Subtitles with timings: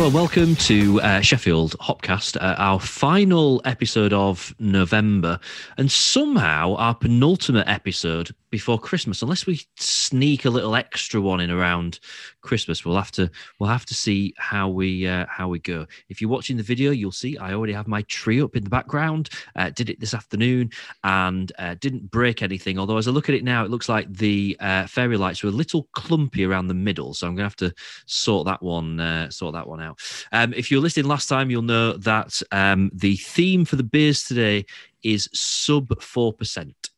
[0.00, 5.38] And welcome to uh, Sheffield Hopcast, uh, our final episode of November,
[5.76, 9.20] and somehow our penultimate episode before Christmas.
[9.20, 12.00] Unless we sneak a little extra one in around
[12.42, 15.86] Christmas, we'll have to we'll have to see how we uh, how we go.
[16.08, 18.70] If you're watching the video, you'll see I already have my tree up in the
[18.70, 19.30] background.
[19.56, 20.70] Uh, did it this afternoon
[21.04, 22.78] and uh, didn't break anything.
[22.78, 25.50] Although as I look at it now, it looks like the uh, fairy lights were
[25.50, 27.74] a little clumpy around the middle, so I'm to have to
[28.06, 30.00] sort that one uh, sort that one out.
[30.32, 34.24] Um, if you're listening last time, you'll know that um, the theme for the beers
[34.24, 34.66] today
[35.02, 36.89] is sub four percent.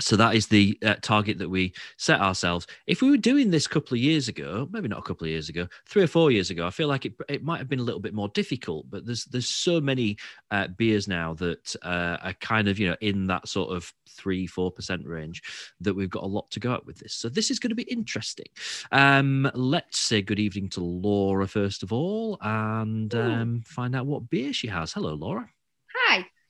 [0.00, 2.66] So that is the uh, target that we set ourselves.
[2.86, 5.30] If we were doing this a couple of years ago, maybe not a couple of
[5.30, 7.80] years ago, three or four years ago, I feel like it, it might have been
[7.80, 8.90] a little bit more difficult.
[8.90, 10.16] But there's there's so many
[10.50, 14.46] uh, beers now that uh, are kind of you know in that sort of three
[14.46, 15.42] four percent range
[15.80, 17.14] that we've got a lot to go at with this.
[17.14, 18.46] So this is going to be interesting.
[18.92, 24.30] Um, let's say good evening to Laura first of all, and um, find out what
[24.30, 24.92] beer she has.
[24.92, 25.50] Hello, Laura.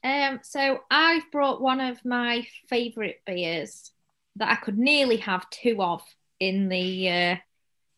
[0.03, 3.93] Um, so I've brought one of my favourite beers
[4.37, 6.03] that I could nearly have two of
[6.39, 7.37] in the uh,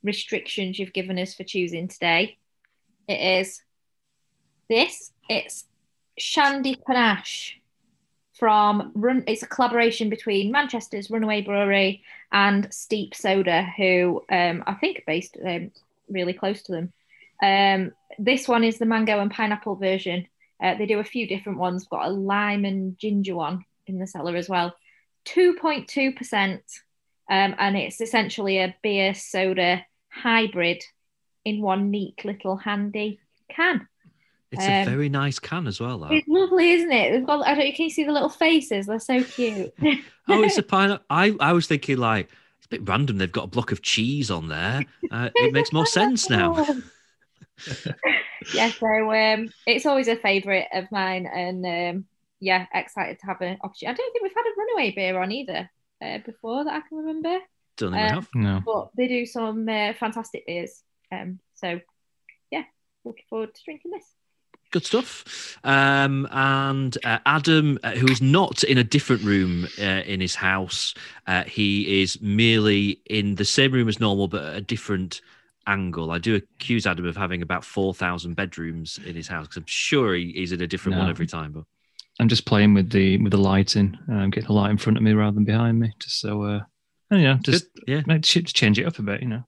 [0.02, 2.38] restrictions you've given us for choosing today.
[3.08, 3.62] It is
[4.68, 5.12] this.
[5.28, 5.64] It's
[6.18, 7.60] Shandy Panache
[8.38, 9.24] from Run.
[9.26, 15.04] It's a collaboration between Manchester's Runaway Brewery and Steep Soda, who um, I think are
[15.06, 15.70] based um,
[16.08, 16.92] really close to them.
[17.42, 20.26] Um, this one is the mango and pineapple version.
[20.62, 21.86] Uh, they do a few different ones.
[21.88, 24.74] Got a lime and ginger one in the cellar as well.
[25.26, 26.60] 2.2%.
[27.30, 30.82] Um, and it's essentially a beer soda hybrid
[31.44, 33.88] in one neat little handy can.
[34.50, 35.98] It's a Um, very nice can as well.
[36.00, 36.12] That.
[36.12, 37.12] It's lovely, isn't it?
[37.12, 38.86] They've got, I don't, can you see the little faces?
[38.86, 39.72] They're so cute.
[40.28, 41.04] Oh, it's a pineapple.
[41.10, 43.18] I, I was thinking like it's a bit random.
[43.18, 44.84] They've got a block of cheese on there.
[45.10, 46.54] Uh, it makes more sense now.
[48.54, 52.04] yeah, so um, it's always a favourite of mine, and um,
[52.40, 53.86] yeah, excited to have an opportunity.
[53.86, 55.70] I don't think we've had a runaway beer on either
[56.04, 57.38] uh, before that I can remember,
[57.76, 58.28] Don't think we Uh, have.
[58.34, 58.62] No.
[58.64, 60.82] but they do some uh, fantastic beers.
[61.12, 61.80] Um, so
[62.50, 62.64] yeah,
[63.04, 64.04] looking forward to drinking this.
[64.72, 65.58] Good stuff.
[65.64, 70.34] Um, and uh, Adam, uh, who is not in a different room uh, in his
[70.34, 70.94] house,
[71.26, 75.20] uh, he is merely in the same room as normal, but a different
[75.66, 76.10] angle.
[76.10, 80.14] I do accuse Adam of having about 4,000 bedrooms in his house because I'm sure
[80.14, 81.52] he, he's in a different one every time.
[81.52, 81.64] But
[82.20, 83.96] I'm just playing with the with the lighting.
[84.08, 86.60] I'm getting the light in front of me rather than behind me, just so uh,
[87.10, 88.04] you know, just Good.
[88.06, 88.18] yeah.
[88.18, 89.44] change it up a bit, you know.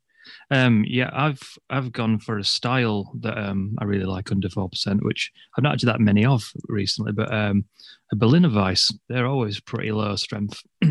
[0.50, 4.68] Um, yeah, I've I've gone for a style that um I really like under four
[4.68, 7.64] percent, which I've not had that many of recently, but um,
[8.12, 8.92] a Berliner Weiss.
[9.08, 10.62] They're always pretty low strength,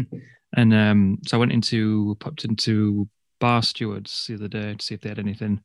[0.56, 3.08] and um, so I went into popped into
[3.40, 5.62] Bar Stewards the other day to see if they had anything,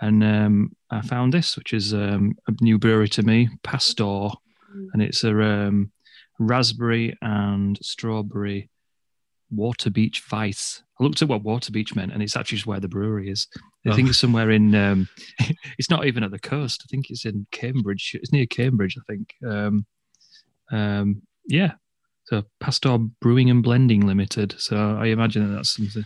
[0.00, 4.32] and um, I found this, which is um, a new brewery to me, Pastore,
[4.92, 5.90] and it's a um,
[6.38, 8.68] raspberry and strawberry
[9.54, 10.82] Waterbeach Vice.
[10.98, 13.48] I looked at what Waterbeach meant, and it's actually just where the brewery is.
[13.86, 14.74] I think it's somewhere in.
[14.74, 15.08] Um,
[15.78, 16.82] it's not even at the coast.
[16.84, 18.12] I think it's in Cambridge.
[18.14, 19.34] It's near Cambridge, I think.
[19.46, 19.86] Um,
[20.72, 21.72] um, yeah.
[22.24, 24.56] So Pastore Brewing and Blending Limited.
[24.58, 26.04] So I imagine that that's something.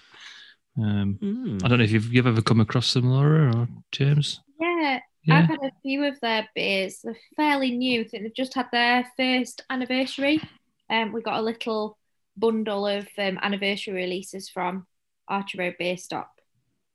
[0.83, 1.59] Um, Hmm.
[1.65, 4.41] I don't know if you've, you've ever come across them, Laura or James.
[4.61, 5.39] Yeah, Yeah.
[5.39, 7.01] I've had a few of their beers.
[7.03, 8.01] They're fairly new.
[8.03, 10.41] I think they've just had their first anniversary.
[10.89, 11.99] Um, we got a little
[12.37, 14.87] bundle of um, anniversary releases from
[15.29, 16.31] Archer Road Beer Stop.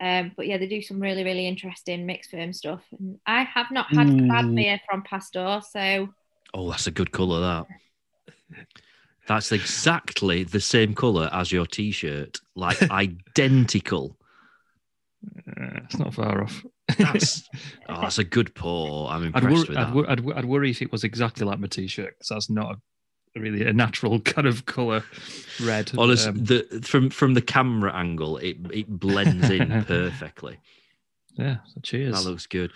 [0.01, 2.83] Um, but yeah, they do some really, really interesting mixed ferm stuff.
[2.99, 4.55] And I have not had bad Ooh.
[4.55, 6.09] beer from Pastore, so
[6.53, 8.65] Oh, that's a good colour, that.
[9.27, 14.17] That's exactly the same colour as your t shirt, like identical.
[15.47, 16.63] Uh, it's not far off.
[16.97, 17.47] That's
[17.89, 19.09] oh, that's a good pour.
[19.09, 19.93] I'm I'd, impressed wor- with I'd, that.
[19.95, 22.77] wor- I'd, wor- I'd worry if it was exactly like my t-shirt because that's not
[23.35, 25.03] a, really a natural kind of color
[25.63, 25.91] red.
[25.97, 30.59] Honest, Um, the from from the camera angle, it it blends in perfectly.
[31.35, 31.57] yeah.
[31.73, 32.13] So cheers.
[32.23, 32.71] That looks good.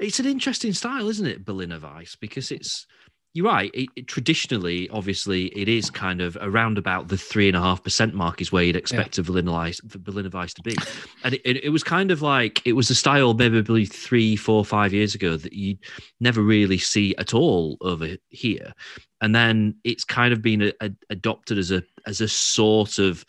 [0.00, 2.16] It's an interesting style, isn't it, Berliner Weiss?
[2.16, 2.86] Because it's
[3.34, 3.70] you're right.
[3.74, 7.82] It, it- traditionally, obviously, it is kind of around about the three and a half
[7.82, 10.76] percent mark is where you'd expect a Berliner Weiss, Berliner Weiss to be,
[11.24, 14.64] and it, it, it was kind of like it was a style maybe three, four,
[14.64, 15.76] five years ago that you
[16.20, 18.72] never really see at all over here,
[19.20, 23.24] and then it's kind of been a, a- adopted as a as a sort of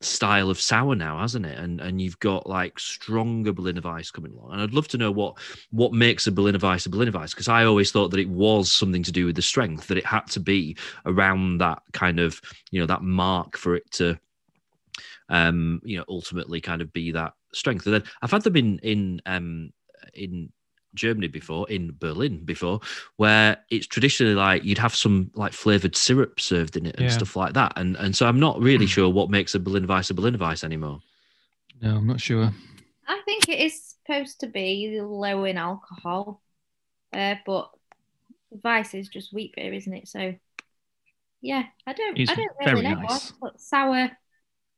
[0.00, 1.58] style of sour now, hasn't it?
[1.58, 4.52] And and you've got like stronger Berliner coming along.
[4.52, 5.38] And I'd love to know what
[5.70, 8.72] what makes a Berliner Weiss a Berliner Weiss because I always thought that it was
[8.72, 10.76] something to do with the strength that it had to be
[11.06, 14.18] around that kind of you know that mark for it to
[15.28, 17.84] um you know ultimately kind of be that strength.
[17.86, 19.72] And then I've had them in in um
[20.14, 20.50] in
[20.94, 22.80] Germany before, in Berlin before,
[23.16, 27.14] where it's traditionally like you'd have some like flavored syrup served in it and Yeah.
[27.14, 27.72] stuff like that.
[27.76, 30.64] And and so I'm not really sure what makes a Berliner Weiss a Berliner Weiss
[30.64, 31.00] anymore.
[31.80, 32.52] No, I'm not sure.
[33.06, 36.40] I think it is supposed to be low in alcohol,
[37.12, 37.70] uh, but
[38.52, 40.08] Vice is just wheat beer, isn't it?
[40.08, 40.34] So,
[41.40, 42.96] yeah, I don't, It's I don't really know.
[43.02, 43.32] nice.
[43.40, 44.10] What sour,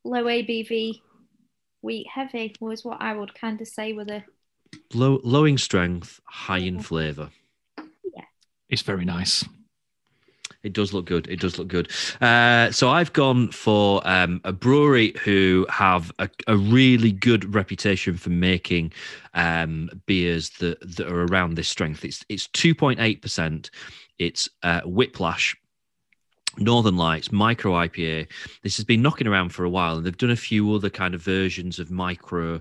[0.04, 1.02] low ABV,
[1.82, 4.24] wheat heavy was what I would kind of say with a
[4.94, 7.30] Low low in strength, high in flavour.
[7.78, 8.24] Yeah.
[8.69, 9.44] It's very nice.
[10.62, 11.26] It does look good.
[11.28, 11.90] It does look good.
[12.20, 18.16] Uh, so I've gone for um, a brewery who have a, a really good reputation
[18.16, 18.92] for making
[19.34, 22.04] um, beers that, that are around this strength.
[22.04, 23.70] It's it's two point eight percent.
[24.19, 25.56] It's uh, Whiplash.
[26.58, 28.28] Northern Lights micro IPA.
[28.62, 31.14] This has been knocking around for a while, and they've done a few other kind
[31.14, 32.60] of versions of micro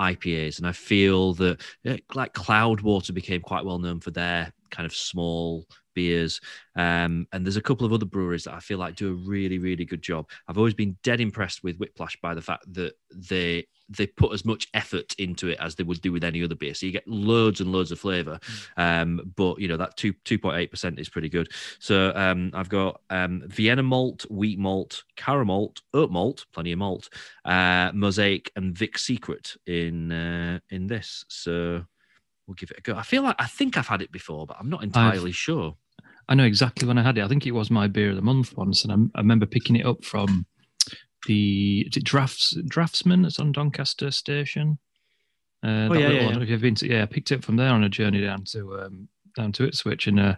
[0.00, 0.58] IPAs.
[0.58, 4.94] And I feel that uh, like Cloudwater became quite well known for their kind of
[4.94, 5.66] small
[6.00, 6.40] beers.
[6.76, 9.58] Um, and there's a couple of other breweries that I feel like do a really,
[9.58, 10.30] really good job.
[10.48, 14.44] I've always been dead impressed with Whiplash by the fact that they they put as
[14.44, 16.74] much effort into it as they would do with any other beer.
[16.74, 18.38] So you get loads and loads of flavour.
[18.76, 21.48] Um, but you know that two two point eight percent is pretty good.
[21.80, 27.10] So um, I've got um, Vienna malt, wheat malt, caramel, oat malt, plenty of malt,
[27.44, 31.24] uh, mosaic, and Vic Secret in uh, in this.
[31.28, 31.84] So
[32.46, 32.94] we'll give it a go.
[32.96, 35.76] I feel like I think I've had it before, but I'm not entirely sure.
[36.30, 37.24] I know exactly when I had it.
[37.24, 39.76] I think it was my beer of the month once, and I, I remember picking
[39.76, 40.46] it up from
[41.26, 44.78] the is it drafts Draughtsman that's on Doncaster Station.
[45.62, 46.36] Uh, Oh, yeah, yeah, one.
[46.36, 46.42] Yeah.
[46.42, 48.44] if you've been to, yeah, I picked it up from there on a journey down
[48.52, 50.36] to um, down to Ipswich, and uh,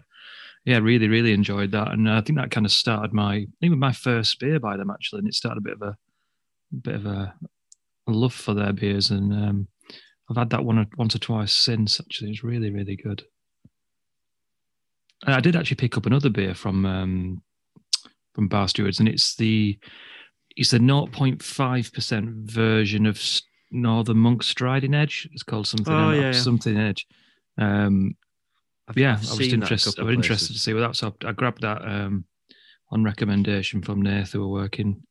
[0.65, 1.91] yeah, really, really enjoyed that.
[1.91, 4.59] And uh, I think that kind of started my, I think, with my first beer
[4.59, 5.97] by them actually, and it started a bit of a,
[6.81, 7.33] bit of a,
[8.07, 9.67] a love for their beers, and um,
[10.29, 11.99] I've had that one once or twice since.
[11.99, 13.23] Actually, it's really, really good.
[15.25, 17.41] I did actually pick up another beer from um,
[18.33, 19.77] from Bar Stewards, and it's the
[20.55, 23.21] it's the 0.5 percent version of
[23.71, 25.27] Northern Monk Striding Edge.
[25.31, 26.31] It's called something Oh, yeah, yeah.
[26.31, 27.07] something Edge.
[27.57, 28.15] Um,
[28.95, 29.99] yeah, I was interested.
[29.99, 30.95] I was interested to see what that.
[30.95, 32.25] So I grabbed that um,
[32.91, 35.03] on recommendation from Nath, who were working.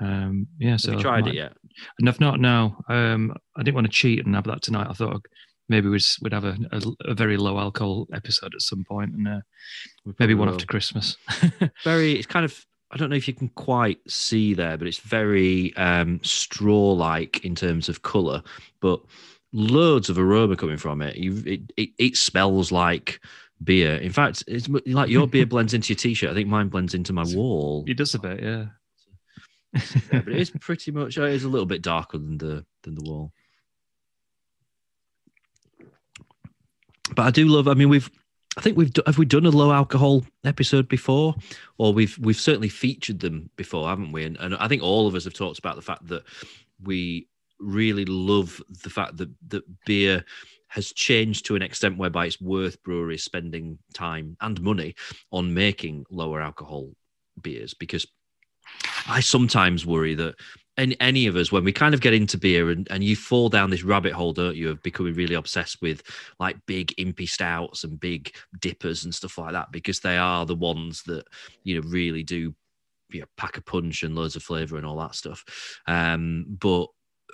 [0.00, 1.52] Um, yeah, so Have you tried might- it yet?
[1.98, 2.78] and I've not now.
[2.88, 4.88] Um, I didn't want to cheat and have that tonight.
[4.90, 5.24] I thought
[5.68, 9.28] maybe we'd, we'd have a, a, a very low alcohol episode at some point, and
[9.28, 9.40] uh,
[10.18, 11.16] maybe one after Christmas.
[11.84, 15.00] very it's kind of i don't know if you can quite see there but it's
[15.00, 18.40] very um straw like in terms of color
[18.80, 19.00] but
[19.56, 21.16] loads of aroma coming from it.
[21.16, 23.20] You it, it, it smells like
[23.64, 23.96] beer.
[23.96, 26.30] In fact it's like your beer blends into your t-shirt.
[26.30, 27.84] I think mine blends into my wall.
[27.86, 28.66] it does a bit, yeah.
[29.72, 32.94] Yeah, but it is pretty much it is a little bit darker than the than
[32.94, 33.32] the wall
[37.14, 38.10] but i do love i mean we've
[38.56, 41.34] i think we've have we done a low alcohol episode before?
[41.78, 44.24] Or we've we've certainly featured them before haven't we?
[44.24, 46.24] And, and i think all of us have talked about the fact that
[46.82, 50.24] we really love the fact that that beer
[50.68, 54.94] has changed to an extent whereby it's worth breweries spending time and money
[55.30, 56.90] on making lower alcohol
[57.40, 57.72] beers.
[57.72, 58.06] Because
[59.06, 60.34] I sometimes worry that
[60.78, 63.48] any, any of us, when we kind of get into beer and, and you fall
[63.48, 66.02] down this rabbit hole, don't you, of becoming really obsessed with
[66.38, 70.54] like big impy stouts and big dippers and stuff like that, because they are the
[70.54, 71.24] ones that,
[71.64, 72.54] you know, really do
[73.10, 75.44] you know, pack a punch and loads of flavor and all that stuff.
[75.86, 76.88] Um, but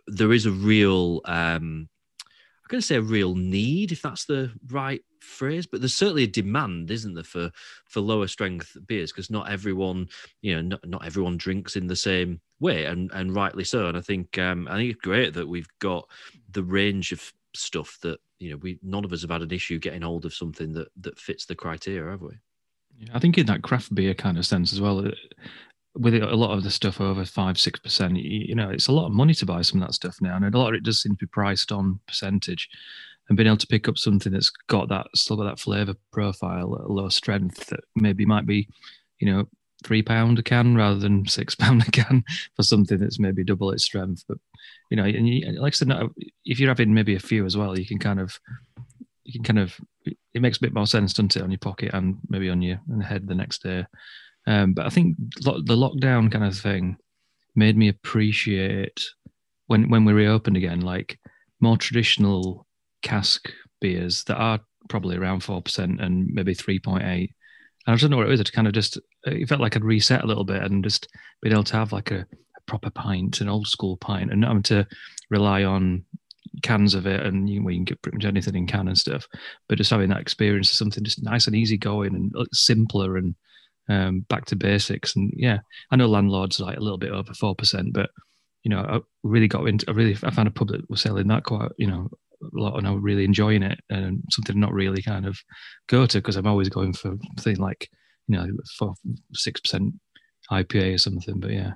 [0.07, 1.89] there is a real, um,
[2.25, 6.25] I'm going to say a real need, if that's the right phrase, but there's certainly
[6.25, 7.51] a demand, isn't there, for
[7.87, 10.09] for lower strength beers because not everyone,
[10.43, 13.89] you know, not, not everyone drinks in the same way, and and rightly so.
[13.89, 16.09] And I think um, I think it's great that we've got
[16.51, 19.79] the range of stuff that you know we none of us have had an issue
[19.79, 22.35] getting hold of something that that fits the criteria, have we?
[22.97, 25.11] Yeah, I think in that craft beer kind of sense as well, uh,
[25.95, 28.93] with it, a lot of the stuff over five, six percent, you, know, it's a
[28.93, 30.85] lot of money to buy some of that stuff now, and a lot of it
[30.85, 32.69] does seem to be priced on percentage.
[33.29, 36.85] And being able to pick up something that's got that still got that flavour profile
[36.89, 38.69] low strength that maybe might be,
[39.21, 39.49] you know,
[39.85, 42.25] three pound a can rather than six pound a can
[42.57, 44.25] for something that's maybe double its strength.
[44.29, 44.39] But
[44.91, 45.93] you know, and you, like I said,
[46.45, 48.39] if you're having maybe a few as well, you can kind of
[49.25, 49.79] you can kind of
[50.35, 52.81] it makes a bit more sense, doesn't it, on your pocket and maybe on your
[52.91, 53.87] on the head the next day.
[54.47, 56.97] Um, but I think lo- the lockdown kind of thing
[57.55, 59.01] made me appreciate
[59.67, 61.19] when when we reopened again, like
[61.61, 62.67] more traditional
[63.03, 67.33] cask beers that are probably around four percent and maybe three point eight.
[67.87, 68.41] And I don't know what it was.
[68.41, 71.09] It kind of just it felt like I'd reset a little bit and just
[71.41, 74.49] been able to have like a, a proper pint, an old school pint, and not
[74.49, 74.87] having to
[75.31, 76.05] rely on
[76.63, 78.99] cans of it, and you, well, you can get pretty much anything in can and
[78.99, 79.27] stuff.
[79.69, 83.35] But just having that experience of something just nice and easy going and simpler and
[83.89, 85.17] um, back to basics.
[85.17, 85.59] And yeah,
[85.91, 88.11] I know Landlord's like a little bit over four percent, but
[88.63, 89.87] you know, I really got into.
[89.89, 92.09] I really I found a pub that was selling that quite you know
[92.43, 95.39] a lot, and I was really enjoying it, and something not really kind of
[95.89, 97.89] go to because I'm always going for things like
[98.29, 98.47] you know
[98.79, 98.95] four
[99.33, 99.95] six percent
[100.51, 101.41] IPA or something.
[101.41, 101.73] But yeah,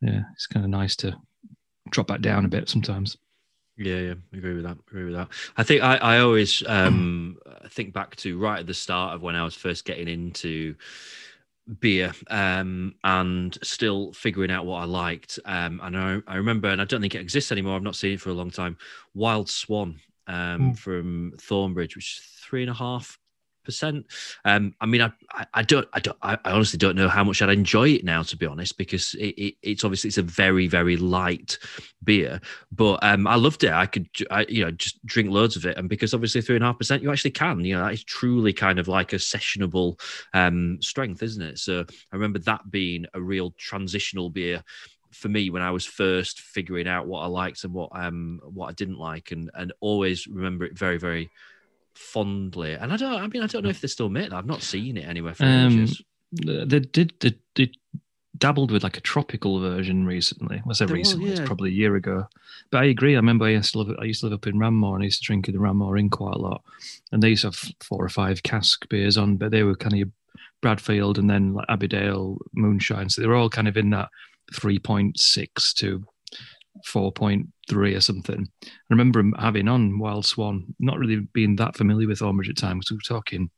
[0.00, 1.16] yeah, it's kind of nice to
[1.90, 3.16] drop that down a bit sometimes.
[3.76, 4.76] Yeah, yeah, agree with that.
[4.88, 5.28] Agree with that.
[5.56, 7.38] I think I, I always um,
[7.70, 10.74] think back to right at the start of when I was first getting into
[11.80, 15.38] beer um, and still figuring out what I liked.
[15.44, 17.76] Um, and I, I remember, and I don't think it exists anymore.
[17.76, 18.76] I've not seen it for a long time.
[19.14, 20.78] Wild Swan um, mm.
[20.78, 23.18] from Thornbridge, which is three and a half
[23.68, 24.06] percent.
[24.44, 25.12] Um, I mean, I,
[25.52, 28.36] I, don't, I don't, I honestly don't know how much I'd enjoy it now, to
[28.36, 31.58] be honest, because it, it, it's obviously it's a very, very light
[32.02, 32.40] beer.
[32.72, 33.72] But um, I loved it.
[33.72, 36.64] I could, I, you know, just drink loads of it, and because obviously three and
[36.64, 37.60] a half percent, you actually can.
[37.60, 40.00] You know, that is truly kind of like a sessionable
[40.32, 41.58] um, strength, isn't it?
[41.58, 44.64] So I remember that being a real transitional beer
[45.10, 48.68] for me when I was first figuring out what I liked and what um what
[48.68, 51.30] I didn't like, and and always remember it very, very
[51.98, 52.74] fondly.
[52.74, 53.14] And I don't.
[53.14, 54.36] I mean, I don't know if they still make that.
[54.36, 56.02] I've not seen it anywhere for um, ages.
[56.32, 57.12] They did.
[57.20, 57.72] They, they,
[58.36, 60.62] dabbled with like a tropical version recently.
[60.68, 61.32] I say recently, yeah.
[61.32, 62.28] it's probably a year ago.
[62.70, 63.14] But I agree.
[63.14, 63.96] I remember I used to live.
[64.00, 66.08] I used to live up in Ranmoor, and I used to drink the Ranmoor Inn
[66.08, 66.62] quite a lot.
[67.10, 70.00] And they used to have four or five cask beers on, but they were kind
[70.00, 70.08] of
[70.60, 73.08] Bradfield and then like Abbeydale Moonshine.
[73.08, 74.08] So they were all kind of in that
[74.54, 76.04] three point six to
[76.86, 78.48] 4.3 or something.
[78.64, 82.90] I remember having on Wild Swan, not really being that familiar with Thornbridge at times.
[82.90, 83.50] We were talking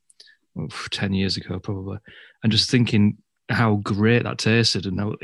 [0.57, 1.99] oh, 10 years ago, probably,
[2.43, 3.17] and just thinking
[3.49, 4.85] how great that tasted.
[4.85, 5.15] And how,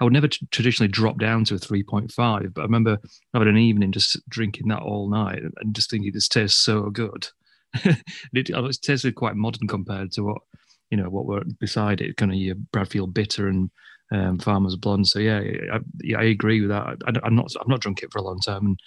[0.00, 2.98] I would never t- traditionally drop down to a 3.5, but I remember
[3.32, 7.28] having an evening just drinking that all night and just thinking this tastes so good.
[7.84, 10.42] it, it tasted quite modern compared to what
[10.90, 13.70] you know what were beside it, kind of your Bradfield bitter and
[14.12, 15.08] um, Farmer's Blonde.
[15.08, 15.42] So yeah,
[15.72, 16.98] I, I agree with that.
[17.06, 18.80] I, am not I've not drunk it for a long time, and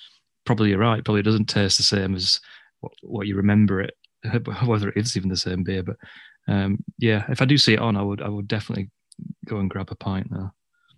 [0.45, 1.03] probably you're right.
[1.03, 2.39] Probably doesn't taste the same as
[2.79, 3.95] what, what you remember it,
[4.65, 5.83] whether it is even the same beer.
[5.83, 5.97] But
[6.47, 8.89] um, yeah, if I do see it on, I would I would definitely
[9.45, 10.53] go and grab a pint now.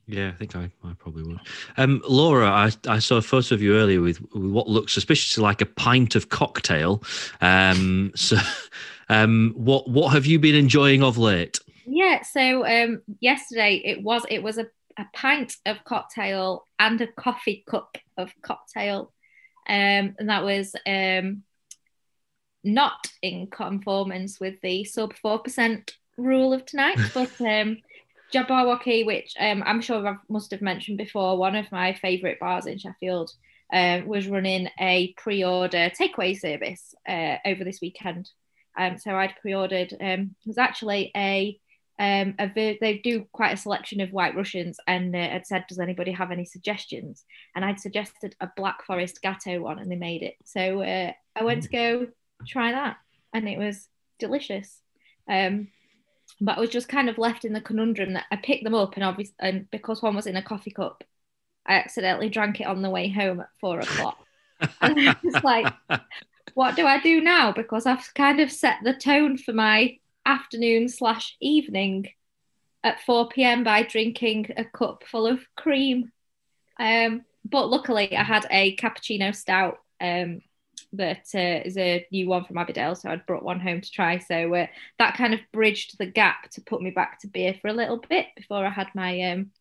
[0.09, 1.39] Yeah, I think I, I probably would.
[1.75, 5.43] Um, Laura, I, I saw a photo of you earlier with, with what looks suspiciously
[5.43, 7.03] like a pint of cocktail.
[7.41, 8.37] Um, so,
[9.09, 11.59] um, what what have you been enjoying of late?
[11.89, 14.67] Yeah, so um, yesterday it was it was a,
[14.97, 19.13] a pint of cocktail and a coffee cup of cocktail,
[19.69, 21.43] um, and that was um,
[22.61, 27.77] not in conformance with the sub four percent rule of tonight, but um,
[28.33, 32.65] Jabberwocky, which um, I'm sure I must have mentioned before, one of my favourite bars
[32.65, 33.31] in Sheffield,
[33.71, 38.29] um, was running a pre-order takeaway service uh, over this weekend.
[38.77, 39.93] Um, so I'd pre-ordered.
[40.01, 41.57] Um, it was actually a
[41.99, 46.11] um, they do quite a selection of white Russians and uh, had said, Does anybody
[46.11, 47.25] have any suggestions?
[47.55, 50.35] And I'd suggested a Black Forest Gateau one and they made it.
[50.45, 52.07] So uh, I went to go
[52.47, 52.97] try that
[53.33, 53.87] and it was
[54.19, 54.79] delicious.
[55.27, 55.69] Um,
[56.39, 58.95] but I was just kind of left in the conundrum that I picked them up
[58.95, 61.03] and obviously, and because one was in a coffee cup,
[61.65, 64.19] I accidentally drank it on the way home at four o'clock.
[64.81, 65.73] and I was like,
[66.53, 67.51] what do I do now?
[67.51, 69.97] Because I've kind of set the tone for my
[70.27, 72.09] afternoon slash evening
[72.83, 73.63] at 4 p.m.
[73.63, 76.11] by drinking a cup full of cream.
[76.79, 80.41] Um, but luckily, I had a cappuccino stout um,
[80.93, 84.19] that uh, is a new one from Abbeydale, so I'd brought one home to try.
[84.19, 84.67] So uh,
[84.99, 87.97] that kind of bridged the gap to put me back to beer for a little
[87.97, 89.51] bit before I had my um,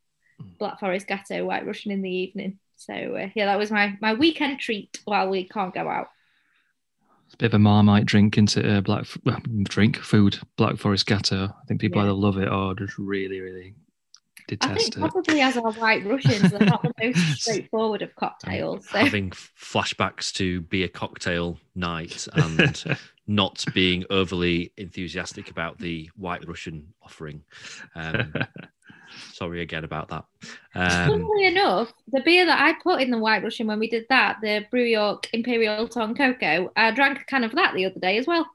[0.58, 2.58] Black Forest Gateau White Russian in the evening.
[2.76, 6.08] So uh, yeah, that was my my weekend treat while we can't go out.
[7.26, 11.06] It's a bit of a marmite drink into uh, black well, drink food black forest
[11.06, 11.44] gateau.
[11.44, 12.04] I think people yeah.
[12.04, 13.74] either love it or just really really
[14.46, 15.00] detest I think it.
[15.00, 18.88] Probably as our white Russians, they're not the most straightforward of cocktails.
[18.88, 18.98] So.
[18.98, 26.46] Having flashbacks to be a cocktail night and not being overly enthusiastic about the white
[26.46, 27.42] Russian offering.
[27.94, 28.32] Um,
[29.32, 30.24] Sorry again about that.
[30.74, 34.06] Um, Funnily enough, the beer that I put in the White Russian when we did
[34.08, 38.18] that, the Brew York Imperial Tonkoko, I drank a can of that the other day
[38.18, 38.46] as well.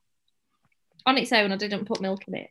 [1.06, 2.50] On its own, I didn't put milk in it.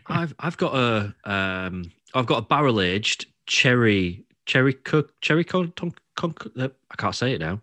[0.06, 5.72] I've I've got a um I've got a barrel aged cherry cherry cook cherry con,
[5.76, 7.60] ton, con, uh, I can't say it now.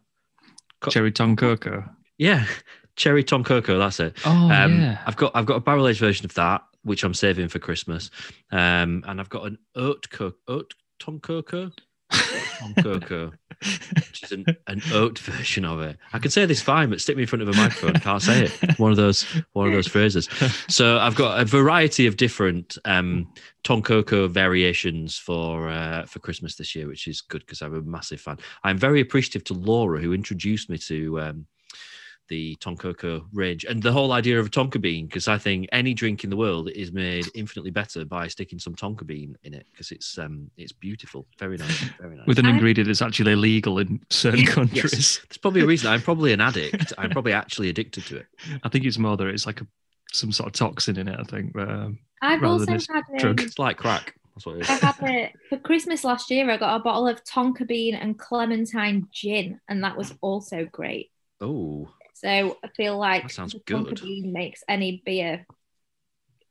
[0.79, 1.89] Co- cherry Tonkoko.
[2.17, 2.45] Yeah,
[2.95, 3.77] cherry Tonkoko.
[3.79, 4.17] That's it.
[4.25, 5.01] Oh um, yeah.
[5.05, 8.09] I've got I've got a barrel aged version of that which I'm saving for Christmas.
[8.51, 11.71] Um, and I've got an oat cook, oat Tonkoko.
[12.59, 15.97] Tom Coco, which is an, an oat version of it.
[16.13, 17.93] I can say this fine, but stick me in front of a microphone.
[17.95, 18.79] Can't say it.
[18.79, 19.23] One of those,
[19.53, 20.29] one of those phrases.
[20.69, 23.31] So I've got a variety of different um,
[23.63, 28.21] Tonkoko variations for uh, for Christmas this year, which is good because I'm a massive
[28.21, 28.37] fan.
[28.63, 31.45] I'm very appreciative to Laura who introduced me to um,
[32.29, 35.93] the Tonkoko range and the whole idea of a tonka bean because I think any
[35.93, 39.65] drink in the world is made infinitely better by sticking some tonka bean in it
[39.71, 42.25] because it's um it's beautiful, very nice, very nice.
[42.27, 45.21] With an I- ingredient that's actually illegal in certain Yes, countries.
[45.29, 45.91] there's probably a reason.
[45.91, 46.93] I'm probably an addict.
[46.97, 48.25] I'm probably actually addicted to it.
[48.63, 49.67] I think it's more that it's like a
[50.11, 51.19] some sort of toxin in it.
[51.19, 53.39] I think, but um, I've also than it's had drug.
[53.41, 54.13] um, It's like crack.
[54.35, 54.81] That's what it I is.
[54.81, 56.49] had it for Christmas last year.
[56.49, 61.11] I got a bottle of tonka bean and clementine gin, and that was also great.
[61.41, 61.89] Oh,
[62.23, 63.87] So I feel like That sounds good.
[63.87, 65.45] tonka bean makes any beer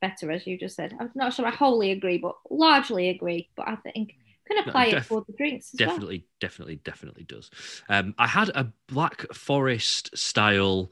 [0.01, 0.95] better, as you just said.
[1.01, 3.49] I'm not sure I wholly agree, but largely agree.
[3.57, 4.15] But I think
[4.47, 5.97] can apply def- it for the drinks as well.
[5.97, 7.51] definitely, definitely, definitely does.
[7.89, 10.91] Um, I had a Black Forest style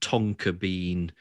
[0.00, 1.12] Tonka bean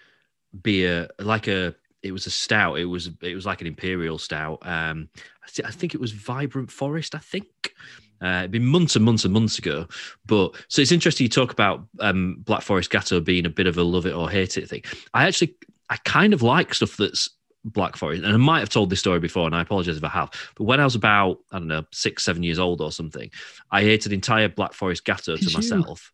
[0.63, 1.75] beer, like a.
[2.03, 2.79] It was a stout.
[2.79, 4.59] It was it was like an imperial stout.
[4.63, 5.09] Um,
[5.43, 7.15] I, thi- I think it was Vibrant Forest.
[7.15, 7.73] I think.
[8.21, 9.87] Uh, it'd been months and months and months ago,
[10.25, 13.77] but so it's interesting you talk about um, Black Forest Gateau being a bit of
[13.77, 14.83] a love it or hate it thing.
[15.13, 15.55] I actually,
[15.89, 17.29] I kind of like stuff that's
[17.65, 20.09] Black Forest, and I might have told this story before, and I apologize if I
[20.09, 20.31] have.
[20.55, 23.29] But when I was about, I don't know, six, seven years old or something,
[23.71, 26.11] I ate an entire Black Forest Gateau to myself,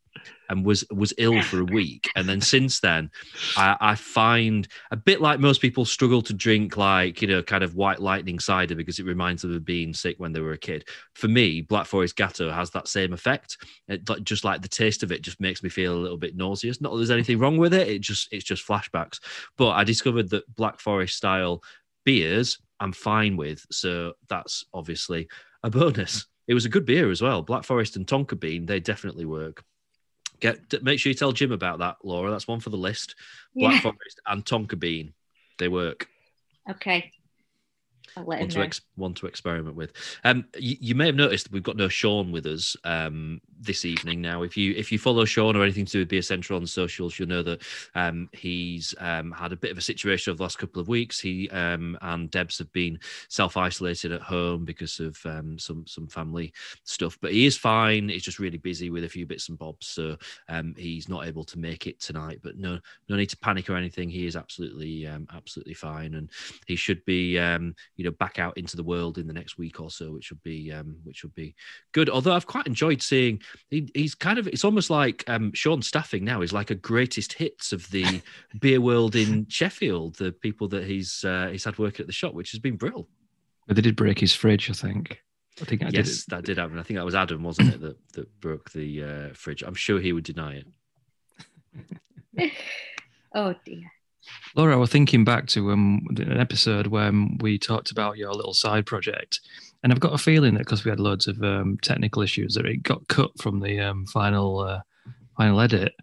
[0.50, 2.10] and was was ill for a week.
[2.16, 3.12] And then since then,
[3.58, 7.64] I, I find a bit like most people struggle to drink like you know, kind
[7.64, 10.58] of white lightning cider because it reminds them of being sick when they were a
[10.58, 10.88] kid.
[11.14, 13.58] For me, Black Forest Gateau has that same effect.
[13.88, 16.82] It, just like the taste of it just makes me feel a little bit nauseous.
[16.82, 17.88] Not that there's anything wrong with it.
[17.88, 19.20] It just it's just flashbacks.
[19.58, 21.64] But I discovered that Black Forest style
[22.06, 23.66] beers I'm fine with.
[23.72, 25.28] So that's obviously
[25.64, 26.28] a bonus.
[26.48, 27.42] It was a good beer as well.
[27.42, 29.64] Black Forest and Tonka Bean, they definitely work.
[30.40, 32.32] Get make sure you tell Jim about that, Laura.
[32.32, 33.16] That's one for the list.
[33.56, 33.82] Black Yeah.
[33.82, 35.14] Forest and Tonka Bean,
[35.58, 36.08] they work.
[36.70, 37.12] Okay.
[38.18, 39.92] I'll let him One to, ex- one to experiment with.
[40.24, 44.22] Um, you, you may have noticed we've got no Sean with us um, this evening.
[44.22, 46.66] Now, if you if you follow Sean or anything to do with Beer Central on
[46.66, 47.62] socials, you'll know that
[47.94, 51.20] um, he's um, had a bit of a situation over the last couple of weeks.
[51.20, 56.08] He um, and Debs have been self isolated at home because of um, some some
[56.08, 56.54] family
[56.86, 58.08] stuff, but he is fine.
[58.08, 61.44] He's just really busy with a few bits and bobs, so um, he's not able
[61.44, 62.40] to make it tonight.
[62.44, 64.10] But no no need to panic or anything.
[64.10, 66.30] He is absolutely um, absolutely fine, and
[66.66, 69.80] he should be um, you know back out into the world in the next week
[69.80, 71.56] or so, which would be um, which would be
[71.92, 72.10] good.
[72.10, 76.24] Although I've quite enjoyed seeing he, he's kind of it's almost like um, Sean Staffing
[76.24, 78.22] now is like a greatest hits of the
[78.60, 80.16] beer world in Sheffield.
[80.16, 83.08] The people that he's uh, he's had working at the shop, which has been brilliant.
[83.68, 84.70] but they did break his fridge.
[84.70, 85.22] I think.
[85.62, 86.06] I think I did.
[86.06, 86.78] yes, that did happen.
[86.78, 89.64] I think that was Adam, wasn't it, that that broke the uh, fridge.
[89.64, 90.62] I'm sure he would deny
[92.38, 92.52] it.
[93.36, 93.92] oh dear.
[94.56, 98.86] Laura, we're thinking back to um, an episode when we talked about your little side
[98.86, 99.40] project,
[99.84, 102.66] and I've got a feeling that because we had loads of um, technical issues, that
[102.66, 104.80] it got cut from the um, final uh,
[105.38, 105.94] final edit.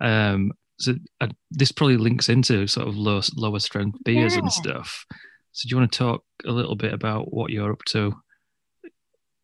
[0.00, 4.40] Um, so uh, this probably links into sort of low, lower strength beers Yeah.
[4.40, 5.04] and stuff.
[5.52, 8.14] So do you want to talk a little bit about what you're up to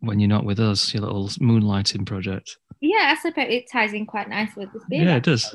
[0.00, 2.56] when you're not with us, your little moonlighting project?
[2.80, 5.02] Yeah, I suppose it ties in quite nicely with this beer.
[5.04, 5.54] Yeah, it does.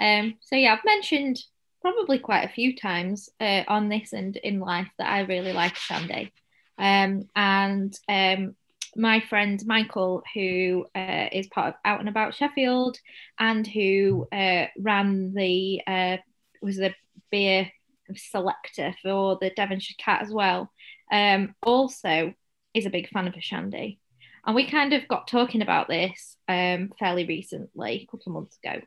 [0.00, 1.38] Um, so yeah, I've mentioned
[1.82, 5.76] probably quite a few times uh, on this and in life that I really like
[5.76, 6.32] Shandy.
[6.78, 8.56] Um, and um,
[8.96, 12.96] my friend Michael, who uh, is part of Out and About Sheffield,
[13.38, 16.16] and who uh, ran the uh,
[16.62, 16.94] was the
[17.30, 17.70] beer
[18.14, 20.70] selector for the Devonshire Cat as well,
[21.10, 22.32] um, also
[22.72, 23.98] is a big fan of a Shandy.
[24.46, 28.58] And we kind of got talking about this um, fairly recently, a couple of months
[28.62, 28.80] ago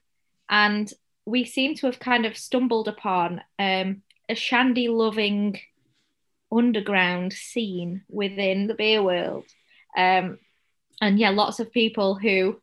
[0.49, 0.91] and
[1.25, 5.59] we seem to have kind of stumbled upon um, a shandy loving
[6.51, 9.45] underground scene within the beer world.
[9.97, 10.39] Um,
[11.01, 12.61] and yeah, lots of people who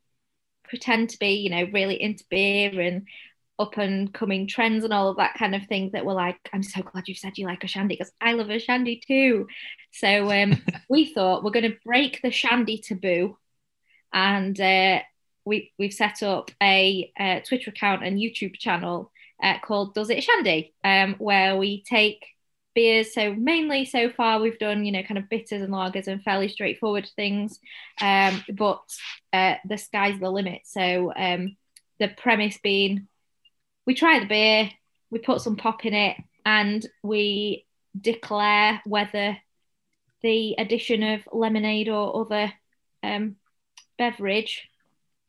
[0.64, 3.06] pretend to be, you know, really into beer and
[3.58, 6.62] up and coming trends and all of that kind of thing that were like, I'm
[6.62, 9.46] so glad you said you like a shandy because I love a shandy too.
[9.92, 13.36] So um, we thought we're going to break the shandy taboo
[14.12, 15.00] and uh,
[15.44, 17.12] we we've set up a,
[17.46, 19.10] Twitter account and YouTube channel
[19.42, 22.24] uh, called Does It Shandy, um, where we take
[22.74, 23.12] beers.
[23.12, 26.48] So mainly so far we've done you know kind of bitters and lagers and fairly
[26.48, 27.58] straightforward things,
[28.00, 28.82] um, but
[29.32, 30.62] uh, the sky's the limit.
[30.64, 31.56] So um,
[31.98, 33.08] the premise being
[33.86, 34.70] we try the beer,
[35.10, 37.66] we put some pop in it, and we
[37.98, 39.36] declare whether
[40.22, 42.52] the addition of lemonade or other
[43.02, 43.36] um,
[43.98, 44.68] beverage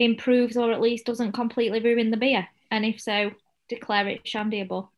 [0.04, 2.48] improves or at least doesn't completely ruin the beer?
[2.72, 3.32] And if so,
[3.70, 4.90] declare it shandyable.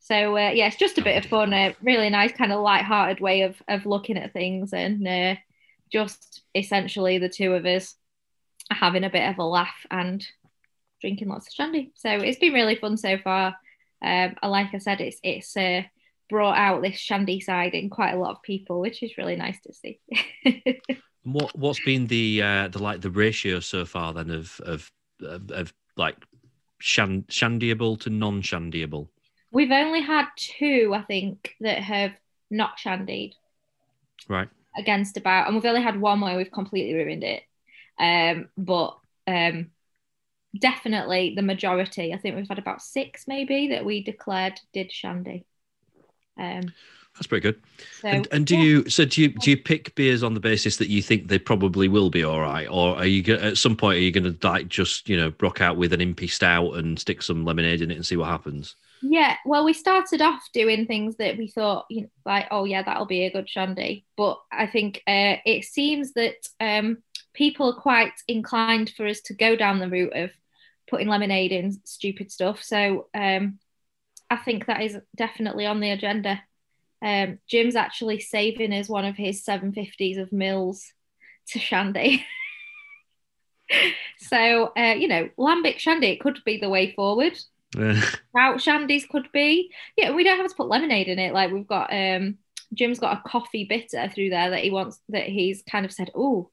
[0.00, 3.20] So uh, yeah, it's just a bit of fun, a really nice kind of light-hearted
[3.20, 5.36] way of of looking at things, and uh,
[5.90, 7.94] just essentially the two of us
[8.70, 10.26] having a bit of a laugh and
[11.00, 11.92] drinking lots of shandy.
[11.94, 13.56] So it's been really fun so far.
[14.02, 15.82] Um, like I said, it's it's uh,
[16.28, 19.58] brought out this shandy side in quite a lot of people, which is really nice
[19.62, 20.00] to see.
[21.24, 25.50] what what's been the uh, the like the ratio so far then of of of,
[25.50, 26.16] of like
[26.78, 29.08] shan- shandyable to non-shandyable?
[29.50, 32.12] We've only had two, I think, that have
[32.50, 33.34] not shandied.
[34.28, 34.48] Right.
[34.76, 37.42] Against about, and we've only had one where we've completely ruined it.
[37.98, 39.70] Um, but um,
[40.58, 42.12] definitely the majority.
[42.12, 45.46] I think we've had about six, maybe, that we declared did shandy.
[46.38, 46.72] Um,
[47.14, 47.60] That's pretty good.
[48.00, 48.62] so and, and do yeah.
[48.62, 51.38] you so do you do you pick beers on the basis that you think they
[51.38, 54.46] probably will be all right, or are you at some point are you going to
[54.46, 57.90] like just you know rock out with an impy stout and stick some lemonade in
[57.90, 58.74] it and see what happens?
[59.06, 62.82] Yeah, well, we started off doing things that we thought, you know, like, oh yeah,
[62.82, 64.06] that'll be a good shandy.
[64.16, 67.02] But I think uh, it seems that um,
[67.34, 70.30] people are quite inclined for us to go down the route of
[70.88, 72.62] putting lemonade in stupid stuff.
[72.62, 73.58] So um,
[74.30, 76.40] I think that is definitely on the agenda.
[77.02, 80.84] Um, Jim's actually saving us one of his 750s of Mills
[81.48, 82.24] to shandy.
[84.18, 87.38] so uh, you know, lambic shandy it could be the way forward
[87.74, 89.72] trout shandies could be.
[89.96, 91.32] Yeah, we don't have to put lemonade in it.
[91.32, 92.38] Like we've got um
[92.72, 96.10] Jim's got a coffee bitter through there that he wants that he's kind of said,
[96.14, 96.50] Oh,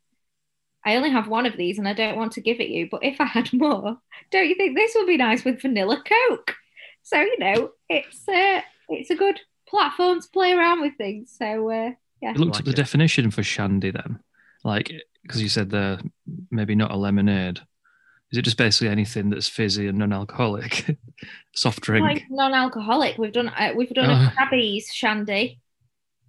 [0.85, 2.87] I only have one of these and I don't want to give it you.
[2.89, 3.97] But if I had more,
[4.31, 6.55] don't you think this would be nice with vanilla Coke?
[7.03, 9.39] So, you know, it's uh it's a good
[9.71, 11.35] platform to play around with things.
[11.39, 12.33] So uh yeah.
[12.33, 12.75] You looked Like up the it.
[12.75, 14.19] definition for shandy then,
[14.63, 14.91] like
[15.23, 15.99] because you said there
[16.51, 17.59] maybe not a lemonade.
[18.31, 20.95] Is it just basically anything that's fizzy and non-alcoholic,
[21.53, 22.05] soft drink?
[22.05, 23.17] Like non-alcoholic.
[23.17, 24.27] We've done uh, we've done Oh.
[24.27, 25.59] a Crabbie's shandy.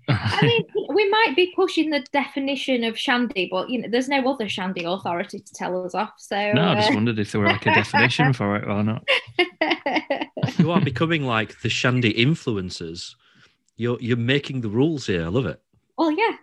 [0.09, 4.19] I mean, we might be pushing the definition of shandy, but you know, there's no
[4.33, 6.15] other shandy authority to tell us off.
[6.19, 8.83] So no, I just uh, wondered if there were like a definition for it or
[8.83, 9.05] not.
[10.59, 13.15] you are becoming like the shandy influencers.
[13.83, 15.25] You're you're making the rules here.
[15.25, 15.61] I love it.
[15.99, 16.37] well, yeah,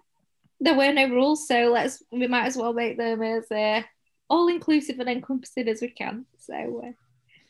[0.59, 3.81] there were no rules, so let's we might as well make them as uh,
[4.29, 6.25] all inclusive and encompassing as we can.
[6.37, 6.91] So uh,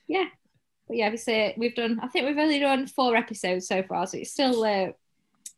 [0.08, 0.26] yeah,
[0.88, 2.00] but yeah, we say we've done.
[2.04, 4.92] I think we've only done four episodes so far, so it's still uh,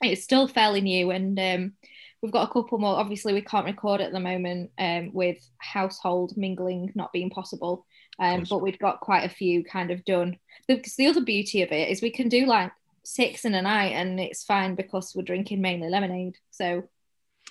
[0.01, 1.73] it's still fairly new, and um,
[2.21, 2.95] we've got a couple more.
[2.95, 7.85] Obviously, we can't record at the moment um, with household mingling not being possible.
[8.17, 10.37] Um, but we've got quite a few kind of done.
[10.67, 12.71] Because the other beauty of it is we can do like
[13.03, 16.37] six in a night, and it's fine because we're drinking mainly lemonade.
[16.51, 16.83] So,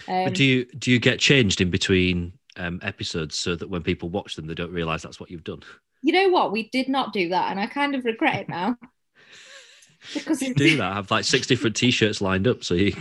[0.08, 3.82] um, But do you do you get changed in between um, episodes so that when
[3.82, 5.62] people watch them, they don't realize that's what you've done?
[6.02, 6.50] you know what?
[6.50, 8.76] We did not do that, and I kind of regret it now.
[10.14, 10.92] because You do that.
[10.92, 12.94] I Have like six different T-shirts lined up so you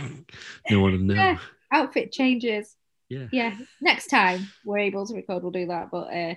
[0.70, 1.14] no one will know.
[1.14, 1.38] Yeah.
[1.72, 2.76] outfit changes.
[3.08, 3.26] Yeah.
[3.32, 5.90] Yeah, next time we're able to record, we'll do that.
[5.90, 6.34] But uh,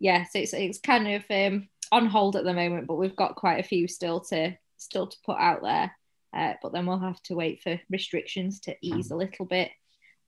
[0.00, 3.36] yeah, so it's it's kind of um, on hold at the moment, but we've got
[3.36, 5.92] quite a few still to still to put out there.
[6.36, 9.70] Uh, but then we'll have to wait for restrictions to ease a little bit,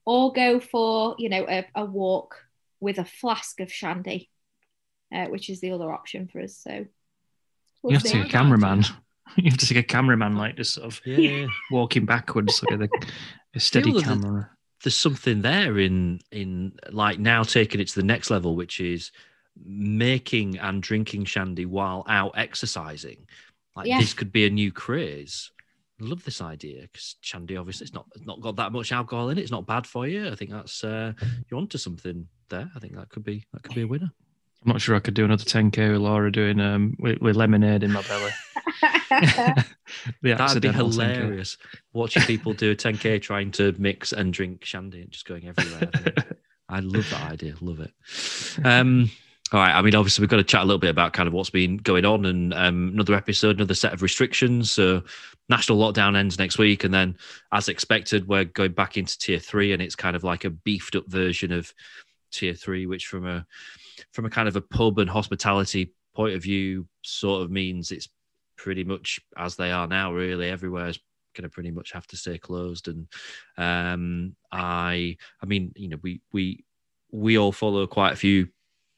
[0.04, 2.36] or go for you know a, a walk
[2.80, 4.28] with a flask of shandy,
[5.14, 6.56] uh, which is the other option for us.
[6.58, 6.86] So
[7.82, 8.20] we'll You have to see.
[8.20, 8.84] a cameraman.
[9.36, 11.46] You have to see a cameraman, like just sort of Yeah, yeah.
[11.70, 12.88] walking backwards, like a,
[13.54, 14.50] a steady Feel that- camera.
[14.82, 19.12] There's something there in in like now taking it to the next level, which is
[19.64, 23.26] making and drinking shandy while out exercising.
[23.76, 23.98] Like Yeah.
[24.00, 25.50] this could be a new craze.
[26.00, 29.30] I love this idea because shandy obviously it's not it's not got that much alcohol
[29.30, 29.42] in it.
[29.42, 30.28] It's not bad for you.
[30.28, 31.12] I think that's uh,
[31.48, 32.70] you're onto something there.
[32.74, 34.10] I think that could be that could be a winner.
[34.64, 37.82] I'm not sure I could do another 10k with Laura doing um with, with lemonade
[37.82, 38.30] in my belly.
[39.10, 39.64] That'd
[40.22, 41.16] be accidental 10K.
[41.16, 41.56] hilarious.
[41.92, 45.90] Watching people do a 10k trying to mix and drink shandy and just going everywhere.
[45.94, 46.22] I.
[46.76, 47.54] I love that idea.
[47.60, 47.92] Love it.
[48.64, 49.10] Um,
[49.52, 49.74] all right.
[49.74, 51.76] I mean, obviously, we've got to chat a little bit about kind of what's been
[51.76, 54.72] going on and um, another episode, another set of restrictions.
[54.72, 55.02] So,
[55.48, 56.84] national lockdown ends next week.
[56.84, 57.16] And then,
[57.52, 59.72] as expected, we're going back into tier three.
[59.72, 61.72] And it's kind of like a beefed up version of
[62.30, 63.46] tier three, which from a
[64.12, 68.08] from a kind of a pub and hospitality point of view sort of means it's
[68.56, 71.00] pretty much as they are now really everywhere's
[71.34, 73.06] going to pretty much have to stay closed and
[73.56, 76.62] um i i mean you know we we
[77.10, 78.46] we all follow quite a few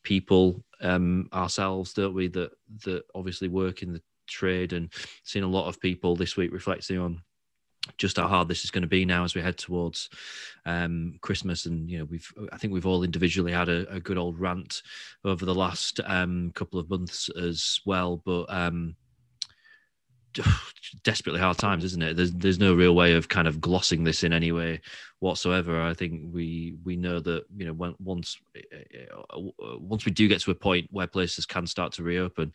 [0.04, 2.52] people um ourselves don't we that
[2.84, 6.98] that obviously work in the trade and seen a lot of people this week reflecting
[6.98, 7.20] on
[7.98, 10.08] just how hard this is going to be now as we head towards
[10.66, 11.66] um, Christmas.
[11.66, 14.82] And you know, we've I think we've all individually had a, a good old rant
[15.24, 18.22] over the last um, couple of months as well.
[18.24, 18.96] But um,
[21.02, 22.16] desperately hard times, isn't it?
[22.16, 24.80] There's there's no real way of kind of glossing this in any way
[25.20, 25.80] whatsoever.
[25.80, 30.04] I think we we know that you know when, once eh, eh, eh, uh, once
[30.04, 32.52] we do get to a point where places can start to reopen,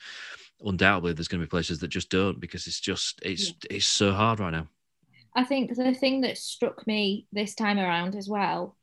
[0.61, 3.77] undoubtedly there's going to be places that just don't because it's just it's yeah.
[3.77, 4.67] it's so hard right now.
[5.35, 8.75] I think the thing that struck me this time around as well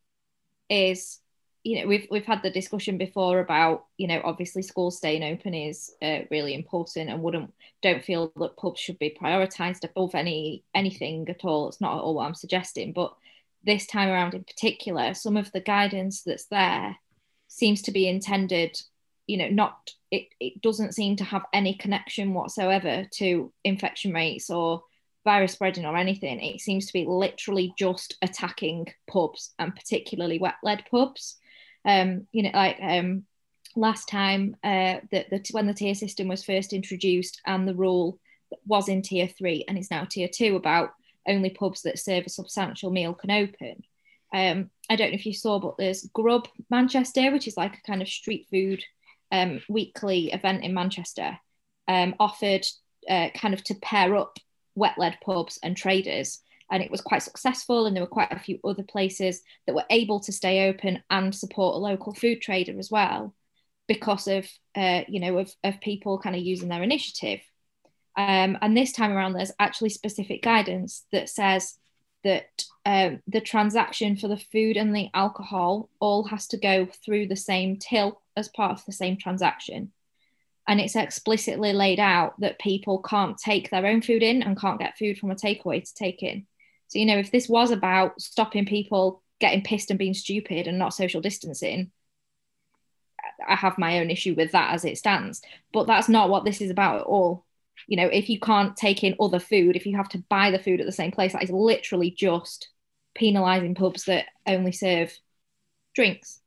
[0.68, 1.18] is
[1.66, 5.52] you know we've we've had the discussion before about you know obviously schools staying open
[5.52, 7.52] is uh, really important and wouldn't
[7.82, 11.68] don't feel that pubs should be prioritized above any anything at all.
[11.68, 13.12] It's not at all what i'm suggesting but
[13.64, 16.96] this time around in particular some of the guidance that's there
[17.48, 18.80] seems to be intended
[19.26, 24.50] you know not it, it doesn't seem to have any connection whatsoever to infection rates
[24.50, 24.84] or
[25.24, 26.38] virus spreading or anything.
[26.38, 31.38] It seems to be literally just attacking pubs and particularly wet led pubs
[31.86, 33.24] um, you know, like um,
[33.76, 38.18] last time uh, that the, when the tier system was first introduced and the rule
[38.66, 40.90] was in tier three and is now tier two about
[41.26, 43.82] only pubs that serve a substantial meal can open.
[44.34, 47.86] Um, I don't know if you saw, but there's Grub Manchester, which is like a
[47.86, 48.82] kind of street food
[49.32, 51.38] um, weekly event in Manchester,
[51.88, 52.64] um, offered
[53.08, 54.38] uh, kind of to pair up
[54.74, 58.38] wet led pubs and traders and it was quite successful and there were quite a
[58.38, 62.78] few other places that were able to stay open and support a local food trader
[62.78, 63.34] as well
[63.86, 67.40] because of uh, you know of, of people kind of using their initiative.
[68.16, 71.74] Um, and this time around there's actually specific guidance that says
[72.24, 77.28] that um, the transaction for the food and the alcohol all has to go through
[77.28, 79.92] the same till as part of the same transaction.
[80.66, 84.80] And it's explicitly laid out that people can't take their own food in and can't
[84.80, 86.46] get food from a takeaway to take in
[86.88, 90.78] so, you know, if this was about stopping people getting pissed and being stupid and
[90.78, 91.90] not social distancing,
[93.46, 95.42] I have my own issue with that as it stands.
[95.72, 97.44] But that's not what this is about at all.
[97.86, 100.58] You know, if you can't take in other food, if you have to buy the
[100.58, 102.68] food at the same place, that is literally just
[103.18, 105.16] penalising pubs that only serve
[105.94, 106.40] drinks.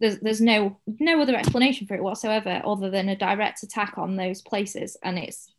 [0.00, 4.16] There's there's no no other explanation for it whatsoever other than a direct attack on
[4.16, 5.50] those places, and it's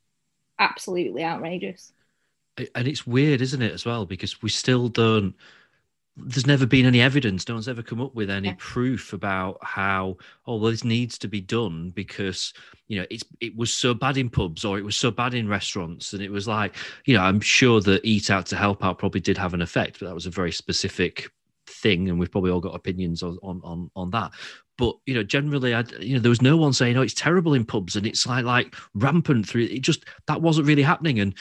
[0.60, 1.92] absolutely outrageous
[2.58, 5.34] and it's weird, isn't it, as well, because we still don't.
[6.18, 7.48] There's never been any evidence.
[7.48, 8.56] No one's ever come up with any yeah.
[8.58, 10.16] proof about how
[10.48, 12.54] oh well this needs to be done because
[12.88, 15.50] you know it's it was so bad in pubs or it was so bad in
[15.50, 18.98] restaurants and it was like you know I'm sure that Eat Out to Help Out
[18.98, 21.30] probably did have an effect, but that was a very specific
[21.68, 24.32] thing, and we've probably all got opinions on on on that
[24.78, 27.54] but you know generally i you know there was no one saying oh it's terrible
[27.54, 31.34] in pubs and it's like like rampant through it just that wasn't really happening and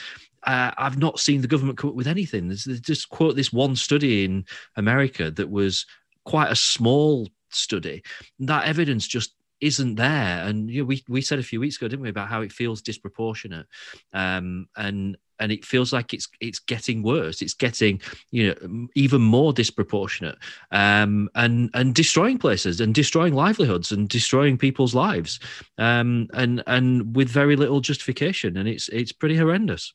[0.45, 2.47] uh, I've not seen the government come up with anything.
[2.47, 5.85] There's, there's just quote this one study in America that was
[6.23, 8.03] quite a small study.
[8.39, 10.45] That evidence just isn't there.
[10.45, 12.51] And you know, we we said a few weeks ago, didn't we, about how it
[12.51, 13.67] feels disproportionate,
[14.13, 17.41] um, and and it feels like it's it's getting worse.
[17.41, 20.37] It's getting you know even more disproportionate,
[20.71, 25.39] um, and and destroying places and destroying livelihoods and destroying people's lives,
[25.77, 28.57] um, and and with very little justification.
[28.57, 29.93] And it's it's pretty horrendous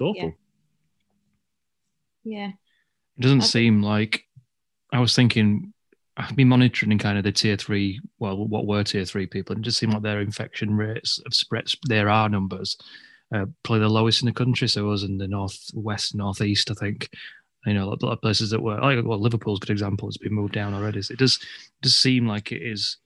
[0.00, 0.34] awful.
[2.24, 2.38] Yeah.
[2.38, 2.50] yeah.
[3.16, 4.24] It doesn't seem like
[4.92, 5.72] I was thinking
[6.18, 9.64] I've been monitoring kind of the tier three, well, what were tier three people, and
[9.64, 12.76] it just seemed like their infection rates of spread, there are numbers,
[13.32, 14.66] uh, probably the lowest in the country.
[14.66, 17.08] So it was in the northwest, northeast, I think.
[17.66, 20.08] You know, a lot of places that were like well, Liverpool's a good example.
[20.08, 21.02] It's been moved down already.
[21.02, 21.38] So it does
[21.82, 22.96] does seem like it is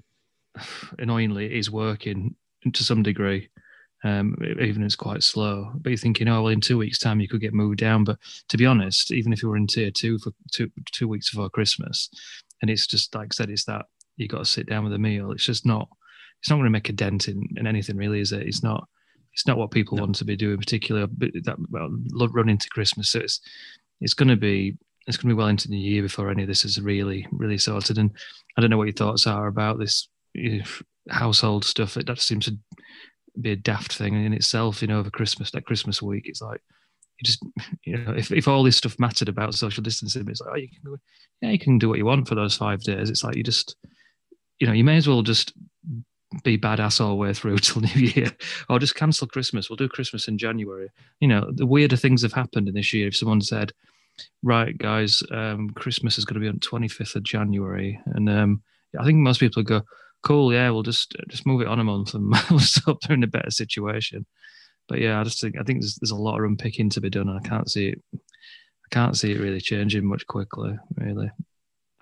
[0.99, 2.37] annoyingly it is working
[2.73, 3.49] to some degree
[4.05, 5.73] um, even if it's quite slow.
[5.75, 8.05] But you're thinking, oh, well, in two weeks' time, you could get moved down.
[8.05, 11.31] But to be honest, even if you were in tier two for two, two weeks
[11.31, 12.11] before Christmas,
[12.61, 13.87] and it's just like I said, it's that
[14.17, 15.33] you got to sit down with a meal.
[15.33, 15.89] It's just not,
[16.41, 18.47] it's not going to make a dent in, in anything, really, is it?
[18.47, 18.87] It's not,
[19.33, 20.05] it's not what people no.
[20.05, 21.09] want to be doing, particularly
[21.45, 21.89] that well,
[22.29, 23.11] run into Christmas.
[23.11, 23.41] So it's,
[24.01, 26.49] it's going to be, it's going to be well into the year before any of
[26.49, 27.99] this is really, really sorted.
[27.99, 28.11] And
[28.57, 30.09] I don't know what your thoughts are about this
[31.09, 31.97] household stuff.
[31.97, 32.57] It that seems to
[33.41, 34.83] be a daft thing in itself.
[34.83, 36.61] You know, over Christmas, that Christmas week, it's like
[37.19, 37.45] you just
[37.85, 40.69] you know, if, if all this stuff mattered about social distancing, it's like oh, you
[40.69, 41.01] can
[41.41, 43.11] yeah, you can do what you want for those five days.
[43.11, 43.77] It's like you just
[44.59, 45.53] you know, you may as well just
[46.45, 48.31] be badass all the way through till New Year,
[48.69, 49.69] or just cancel Christmas.
[49.69, 50.89] We'll do Christmas in January.
[51.21, 53.09] You know, the weirder things have happened in this year.
[53.09, 53.73] If someone said,
[54.43, 58.63] "Right, guys, um, Christmas is going to be on twenty fifth of January," and um,
[58.99, 59.83] I think most people go,
[60.23, 63.23] cool, yeah, we'll just uh, just move it on a month and we'll stop in
[63.23, 64.27] a better situation.
[64.89, 67.11] But yeah, I just think I think there's, there's a lot of unpicking to be
[67.11, 68.03] done, and I can't see it.
[68.15, 70.77] I can't see it really changing much quickly.
[70.97, 71.31] Really,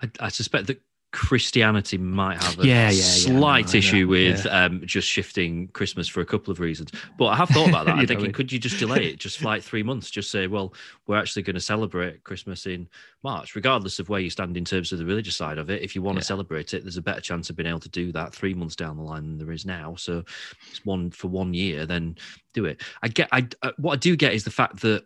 [0.01, 4.45] I, I suspect that Christianity might have a Yeah, yeah, yeah, slight know, issue with
[4.45, 4.65] yeah.
[4.65, 6.91] um, just shifting Christmas for a couple of reasons.
[7.17, 7.95] But I have thought about that.
[7.97, 10.09] I'm thinking, could you just delay it just like three months?
[10.09, 10.73] Just say, well,
[11.07, 12.87] we're actually going to celebrate Christmas in
[13.23, 15.81] March, regardless of where you stand in terms of the religious side of it.
[15.81, 16.21] If you want Yeah.
[16.21, 18.77] to celebrate it, there's a better chance of being able to do that three months
[18.77, 19.95] down the line than there is now.
[19.95, 20.23] So
[20.69, 22.15] it's one for one year, then
[22.53, 22.81] do it.
[23.03, 23.27] I get.
[23.33, 25.03] I uh, what I do get is the fact that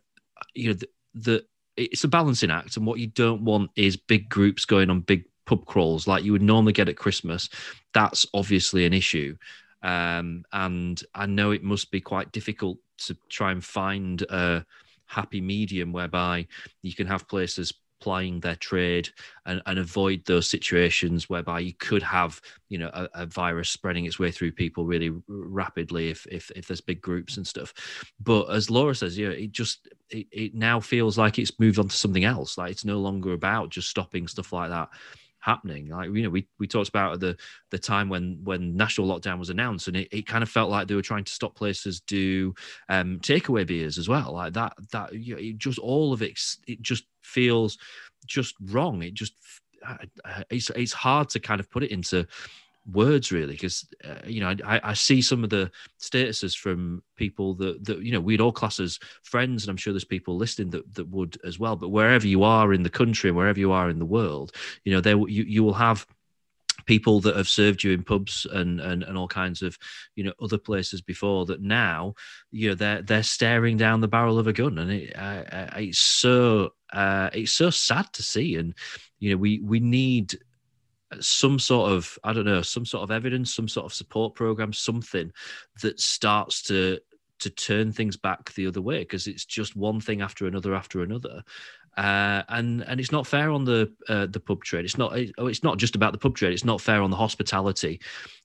[0.53, 0.79] you know
[1.15, 1.43] the
[1.77, 5.25] it's a balancing act, and what you don't want is big groups going on big
[5.45, 7.49] pub crawls like you would normally get at Christmas.
[7.93, 9.37] That's obviously an issue.
[9.83, 14.65] Um, and I know it must be quite difficult to try and find a
[15.05, 16.47] happy medium whereby
[16.81, 19.09] you can have places plying their trade
[19.45, 24.05] and, and avoid those situations whereby you could have you know a, a virus spreading
[24.05, 27.73] its way through people really rapidly if, if if there's big groups and stuff
[28.19, 31.87] but as laura says yeah it just it, it now feels like it's moved on
[31.87, 34.89] to something else like it's no longer about just stopping stuff like that
[35.45, 35.89] happening.
[35.89, 37.37] Like you know we, we talked about the
[37.69, 40.87] the time when when national lockdown was announced and it, it kind of felt like
[40.87, 42.53] they were trying to stop places do
[42.89, 44.33] um takeaway beers as well.
[44.33, 47.77] Like that that you know, just all of it it just feels
[48.25, 49.03] just wrong.
[49.03, 49.33] It just
[50.49, 52.25] it's it's hard to kind of put it into
[52.91, 57.55] words really because uh, you know I, I see some of the statuses from people
[57.55, 60.69] that that you know we'd all class as friends and i'm sure there's people listening
[60.71, 63.71] that that would as well but wherever you are in the country and wherever you
[63.71, 64.51] are in the world
[64.83, 66.05] you know there you, you will have
[66.85, 69.77] people that have served you in pubs and, and and all kinds of
[70.15, 72.13] you know other places before that now
[72.51, 75.97] you know they're they're staring down the barrel of a gun and it uh, it's
[75.97, 78.75] so uh it's so sad to see and
[79.19, 80.37] you know we we need
[81.19, 84.73] some sort of i don't know some sort of evidence some sort of support program
[84.73, 85.31] something
[85.81, 86.99] that starts to
[87.39, 91.01] to turn things back the other way because it's just one thing after another after
[91.01, 91.43] another
[91.97, 94.83] uh, and and it's not fair on the uh, the pub trade.
[94.83, 95.17] It's not.
[95.37, 96.51] Oh, it's not just about the pub trade.
[96.51, 98.01] It's not fair on the hospitality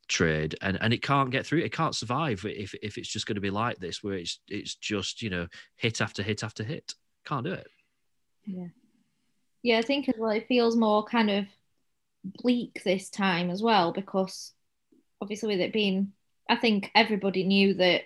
[0.06, 1.60] trade, and and it can't get through.
[1.60, 4.76] It can't survive if if it's just going to be like this, where it's it's
[4.76, 6.94] just you know hit after hit after hit.
[7.24, 7.66] Can't do it.
[8.46, 8.68] Yeah.
[9.62, 11.44] Yeah, I think as well, it feels more kind of
[12.24, 14.52] bleak this time as well, because
[15.20, 16.12] obviously with it being,
[16.48, 18.02] I think everybody knew that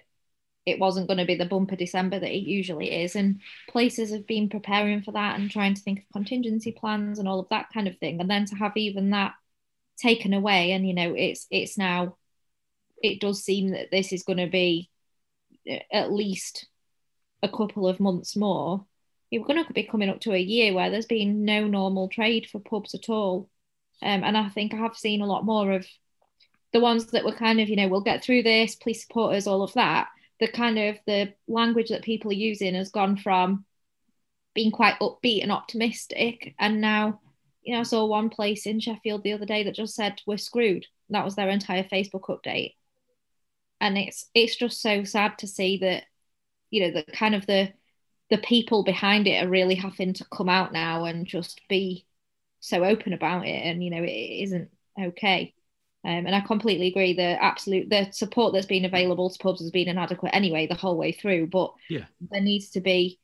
[0.67, 3.17] it wasn't going to be the bumper December that it usually is.
[3.17, 7.29] And places have been preparing for that and trying to think of contingency plans and
[7.29, 8.21] all of that kind of thing.
[8.21, 9.35] And then to have even that
[9.97, 12.17] taken away, and you know, it's it's now
[13.03, 14.91] it does seem that this is going to be
[15.71, 16.67] uh, at least
[17.43, 18.87] a couple of months more
[19.35, 22.47] you're going to be coming up to a year where there's been no normal trade
[22.47, 23.51] for pubs at all.
[24.03, 25.87] Um, and I think I have seen a lot more of
[26.73, 29.47] the ones that were kind of, you know, we'll get through this, please support us,
[29.47, 30.09] all of that.
[30.41, 33.65] The kind of the language that people are using has gone from
[34.55, 36.55] being quite upbeat and optimistic.
[36.59, 37.21] And now,
[37.63, 40.37] you know, I saw one place in Sheffield the other day that just said, we're
[40.37, 40.87] screwed.
[41.11, 42.75] That was their entire Facebook update.
[43.81, 46.05] And it's it's just so sad to see that,
[46.71, 47.73] you know, the kind of the
[48.31, 52.07] the people behind it are really having to come out now and just be
[52.65, 55.53] so open about it and you know it isn't okay
[56.03, 59.71] um, and I completely agree the absolute the support that's been available to pubs has
[59.71, 62.07] been inadequate anyway the whole way through but Yeah.
[62.31, 63.19] there needs to be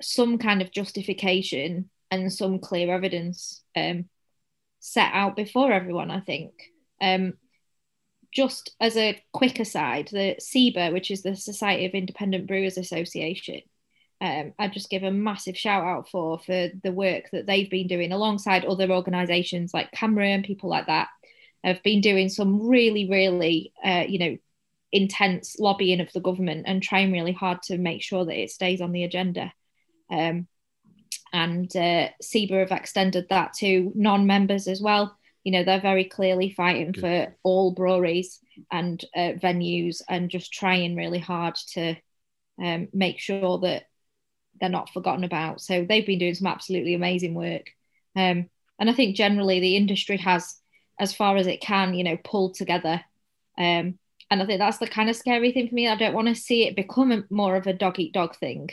[0.00, 4.06] some kind of justification and some clear evidence um,
[4.80, 6.52] set out before everyone I think
[7.02, 7.34] um,
[8.32, 13.60] just as a quick aside the SIBA which is the Society of Independent Brewers Association
[14.20, 17.86] um, I'd just give a massive shout out for for the work that they've been
[17.86, 21.08] doing alongside other organisations like CAMRA and people like that
[21.62, 24.36] have been doing some really really uh, you know
[24.92, 28.80] intense lobbying of the government and trying really hard to make sure that it stays
[28.80, 29.52] on the agenda.
[30.10, 30.46] Um,
[31.32, 35.16] and uh, SIBA have extended that to non-members as well.
[35.44, 37.00] You know they're very clearly fighting Good.
[37.00, 41.96] for all breweries and uh, venues and just trying really hard to
[42.62, 43.84] um, make sure that
[44.60, 45.60] they're not forgotten about.
[45.60, 47.70] So they've been doing some absolutely amazing work.
[48.14, 48.48] Um,
[48.78, 50.56] and I think generally the industry has,
[50.98, 53.02] as far as it can, you know, pulled together.
[53.58, 53.98] Um,
[54.30, 55.88] and I think that's the kind of scary thing for me.
[55.88, 58.70] I don't want to see it become more of a dog eat dog thing,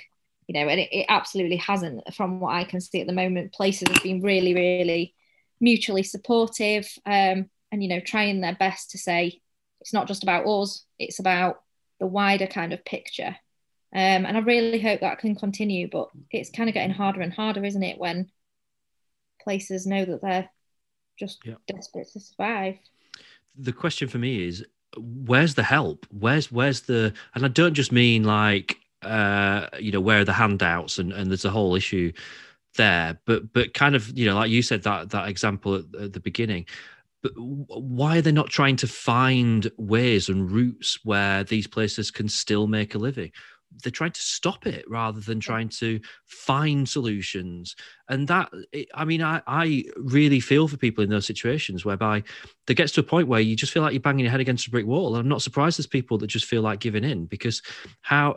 [0.47, 3.53] you know, and it, it absolutely hasn't from what I can see at the moment.
[3.53, 5.13] Places have been really, really
[5.59, 9.41] mutually supportive um, and, you know, trying their best to say
[9.79, 11.61] it's not just about us, it's about
[11.99, 13.35] the wider kind of picture.
[13.95, 17.31] Um, and I really hope that can continue, but it's kind of getting harder and
[17.33, 18.31] harder, isn't it, when
[19.43, 20.49] places know that they're
[21.19, 21.55] just Yeah.
[21.67, 22.77] desperate to survive.
[23.57, 24.65] the question for me is
[24.97, 29.99] where's the help where's where's the and i don't just mean like uh you know
[29.99, 32.11] where are the handouts and and there's a whole issue
[32.77, 36.13] there, but but kind of you know like you said that that example at, at
[36.13, 36.65] the beginning.
[37.23, 42.29] But why are they not trying to find ways and routes where these places can
[42.29, 43.31] still make a living?
[43.81, 47.75] They're trying to stop it rather than trying to find solutions.
[48.09, 48.51] And that
[48.93, 52.23] i mean I, I really feel for people in those situations whereby
[52.67, 54.67] there gets to a point where you just feel like you're banging your head against
[54.67, 55.15] a brick wall.
[55.15, 57.61] I'm not surprised there's people that just feel like giving in because
[58.01, 58.35] how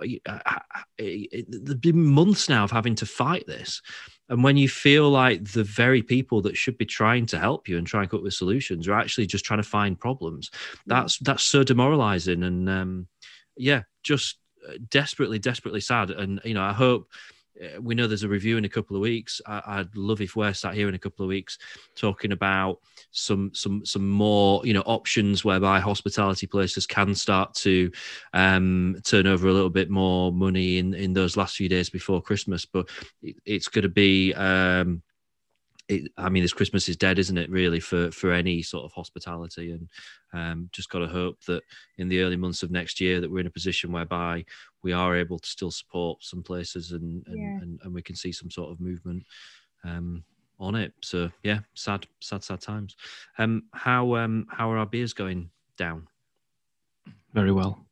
[0.99, 3.82] there's been months now of having to fight this.
[4.28, 7.78] And when you feel like the very people that should be trying to help you
[7.78, 10.51] and try and come up with solutions are actually just trying to find problems
[10.87, 12.43] that's that's so demoralizing.
[12.43, 13.09] And um,
[13.57, 14.39] yeah just
[14.91, 16.11] desperately, desperately sad.
[16.11, 17.09] And you know, I hope
[17.62, 19.41] uh, we know there's a review in a couple of weeks.
[19.47, 21.59] I, would love if we're sat here in a couple of weeks
[21.95, 27.91] talking about some some some more you know options whereby hospitality places can start to
[28.33, 32.21] um, turn over a little bit more money in in those last few days before
[32.21, 32.64] Christmas.
[32.64, 32.89] But
[33.23, 35.03] it, it's going to be um,
[35.89, 37.51] it, I mean, this Christmas is dead, isn't it?
[37.51, 39.89] Really, for for any sort of hospitality, and
[40.32, 41.62] um, just got to hope that
[41.99, 44.45] in the early months of next year that we're in a position whereby
[44.82, 47.62] we are able to still support some places and and, yeah.
[47.62, 49.24] and, and, we can see some sort of movement
[49.84, 50.24] um,
[50.59, 50.93] on it.
[51.03, 52.97] So yeah, sad, sad, sad times.
[53.39, 56.09] Um, how um how are our beers going down?
[57.32, 57.86] Very well.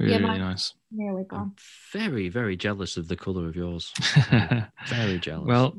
[0.00, 0.72] Really, yeah, really nice.
[0.90, 1.40] Nearly gone.
[1.40, 1.54] I'm
[1.92, 3.92] very, very jealous of the colour of yours.
[4.88, 5.46] very jealous.
[5.46, 5.74] Well,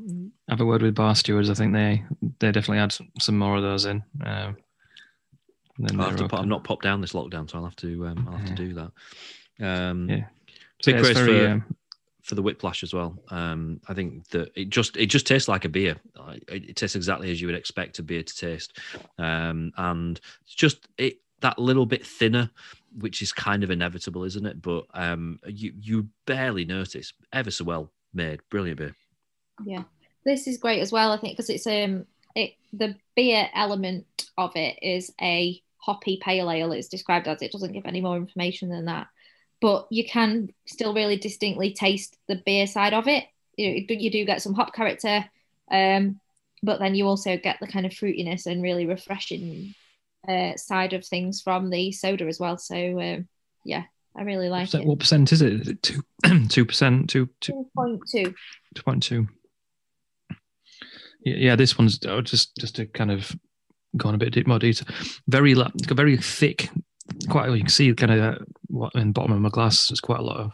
[0.48, 1.50] have a word with bar stewards.
[1.50, 2.04] I think they
[2.38, 4.04] they definitely add some more of those in.
[4.24, 4.56] Um,
[5.98, 8.48] I'll have I'm not popped down this lockdown, so I'll have to um, I'll have
[8.48, 8.54] yeah.
[8.54, 8.92] to do that.
[9.60, 10.24] Um, yeah.
[10.84, 11.76] Big yeah, very, for, um,
[12.22, 13.18] for the whiplash as well.
[13.30, 15.96] Um, I think that it just it just tastes like a beer.
[16.46, 18.78] It tastes exactly as you would expect a beer to taste,
[19.18, 22.48] um, and it's just it that little bit thinner
[22.98, 24.60] which is kind of inevitable, isn't it?
[24.60, 27.12] But um, you you barely notice.
[27.32, 28.96] Ever so well made, brilliant beer.
[29.64, 29.84] Yeah,
[30.24, 31.12] this is great as well.
[31.12, 36.50] I think because it's um it the beer element of it is a hoppy pale
[36.50, 36.72] ale.
[36.72, 39.08] It's described as it doesn't give any more information than that,
[39.60, 43.24] but you can still really distinctly taste the beer side of it.
[43.56, 45.24] You you do get some hop character,
[45.70, 46.20] um,
[46.62, 49.74] but then you also get the kind of fruitiness and really refreshing
[50.28, 52.56] uh, side of things from the soda as well.
[52.56, 53.28] So um,
[53.64, 53.84] yeah,
[54.16, 54.86] I really like what it.
[54.86, 55.52] What percent is it?
[55.52, 56.02] Is it two
[56.48, 57.10] two percent?
[57.10, 58.34] Two two point two.
[58.74, 59.28] Two point two.
[61.24, 63.34] Yeah, yeah, this one's oh, just just to kind of
[63.96, 64.88] go on a bit more detail.
[65.28, 65.54] Very
[65.88, 66.70] very thick.
[67.28, 69.88] Quite you can see kind of uh, what in the bottom of my glass.
[69.88, 70.50] There's quite a lot of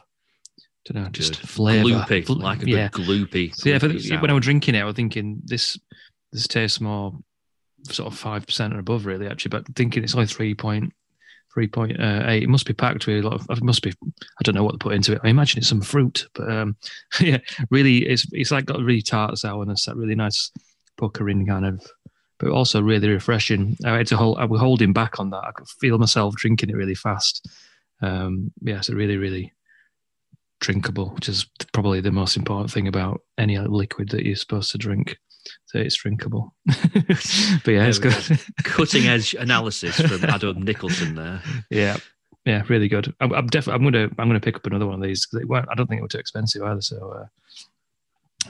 [0.88, 1.88] I don't know, just flavour.
[1.88, 2.88] Gloopy, like a yeah.
[2.88, 3.54] gloopy.
[3.54, 5.78] So yeah, the, when I was drinking it, I was thinking this
[6.32, 7.18] this tastes more
[7.92, 9.26] sort of five percent or above, really.
[9.26, 10.92] Actually, but thinking it's only three point
[11.52, 12.44] three point uh, eight.
[12.44, 13.58] It must be packed with a lot of.
[13.58, 13.90] It must be.
[13.90, 15.20] I don't know what to put into it.
[15.24, 16.76] I imagine it's some fruit, but um,
[17.20, 17.38] yeah,
[17.70, 20.50] really, it's it's like got a really tart sourness, that really nice
[20.96, 21.84] puckering kind of,
[22.38, 23.76] but also really refreshing.
[23.84, 24.38] I had to hold.
[24.38, 25.44] I was holding back on that.
[25.44, 27.48] I could feel myself drinking it really fast.
[28.00, 29.52] Um, yeah, so really, really
[30.60, 34.78] drinkable, which is probably the most important thing about any liquid that you're supposed to
[34.78, 35.16] drink
[35.66, 36.54] so it's drinkable.
[36.66, 38.14] but yeah, it's good.
[38.64, 41.42] Cutting edge analysis from Adam Nicholson there.
[41.70, 41.96] Yeah,
[42.44, 43.14] yeah, really good.
[43.20, 43.86] I'm, I'm definitely.
[43.86, 44.10] I'm gonna.
[44.18, 46.18] I'm gonna pick up another one of these because I don't think it was too
[46.18, 46.80] expensive either.
[46.80, 47.12] So.
[47.20, 47.26] Uh,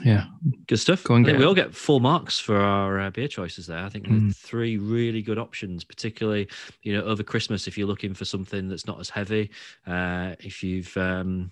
[0.03, 0.25] yeah,
[0.67, 1.03] good stuff.
[1.03, 3.83] Go and get we all get full marks for our uh, beer choices there.
[3.83, 4.33] I think mm.
[4.33, 6.47] three really good options, particularly
[6.83, 9.49] you know over Christmas if you're looking for something that's not as heavy.
[9.85, 11.51] Uh, if you've um,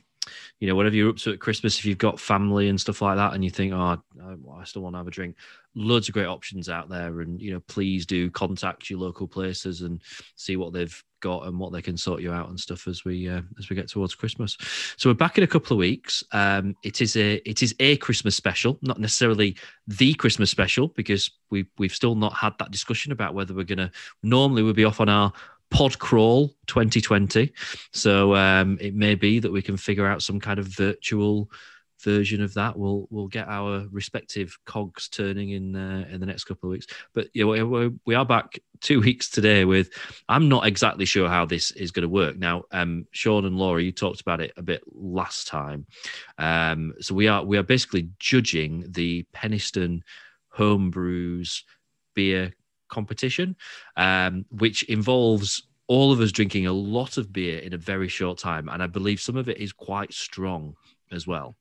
[0.59, 3.17] you know, whatever you're up to at Christmas, if you've got family and stuff like
[3.17, 3.97] that, and you think, oh,
[4.57, 5.35] I still want to have a drink,
[5.75, 7.21] loads of great options out there.
[7.21, 10.01] And, you know, please do contact your local places and
[10.35, 13.27] see what they've got and what they can sort you out and stuff as we
[13.29, 14.57] uh, as we get towards Christmas.
[14.97, 16.23] So we're back in a couple of weeks.
[16.31, 19.55] Um, it is a it is a Christmas special, not necessarily
[19.87, 23.91] the Christmas special because we we've still not had that discussion about whether we're gonna.
[24.23, 25.33] Normally we'd be off on our
[25.69, 27.53] pod crawl 2020
[27.91, 31.49] so um, it may be that we can figure out some kind of virtual
[32.01, 32.77] version of that.
[32.77, 36.87] We'll we'll get our respective cogs turning in uh, in the next couple of weeks.
[37.13, 39.89] But yeah we, are back two weeks today with
[40.29, 42.37] i'm not exactly sure how this is going to work.
[42.37, 45.85] Now um sean and laura you talked about it a bit last time.
[46.37, 50.01] Um so we are we are basically judging the penistone
[50.55, 51.63] homebrews
[52.15, 52.53] beer
[52.89, 53.55] competition,
[53.95, 58.37] um, which involves all of us drinking a lot of beer in a very short
[58.37, 58.69] time.
[58.69, 60.75] And I believe some of it is quite strong
[61.11, 61.55] as well.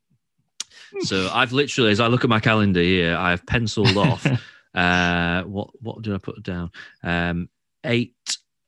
[1.01, 4.27] So I've literally, as I look at my calendar here, I've penciled off.
[4.75, 6.71] uh, what what did I put down?
[7.03, 7.49] Um,
[7.85, 8.15] eight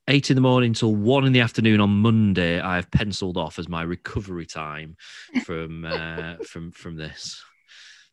[0.07, 2.59] eight in the morning till one in the afternoon on Monday.
[2.59, 4.97] I've penciled off as my recovery time
[5.43, 7.41] from uh, from from this.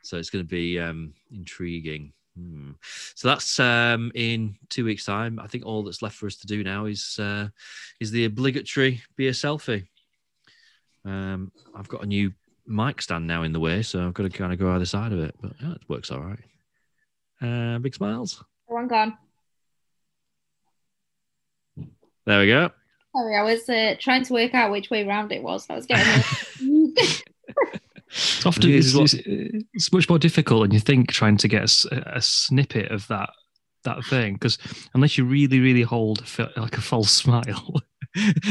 [0.02, 2.12] So it's going to be um, intriguing.
[2.36, 2.72] Hmm.
[3.14, 5.40] So that's um, in two weeks' time.
[5.40, 7.48] I think all that's left for us to do now is uh,
[8.00, 9.86] is the obligatory be a selfie.
[11.04, 12.32] Um, I've got a new
[12.66, 15.12] mic stand now in the way, so I've got to kind of go either side
[15.12, 16.38] of it, but yeah, it works all right.
[17.40, 18.42] Uh, big smiles.
[18.66, 19.16] One gone.
[22.26, 22.70] There we go.
[23.14, 25.66] Sorry, I was uh, trying to work out which way round it was.
[25.70, 26.24] I was getting.
[28.46, 29.14] It's often it's, it's,
[29.74, 33.30] it's much more difficult than you think trying to get a snippet of that
[33.84, 34.58] that thing because
[34.94, 37.74] unless you really really hold a like a false smile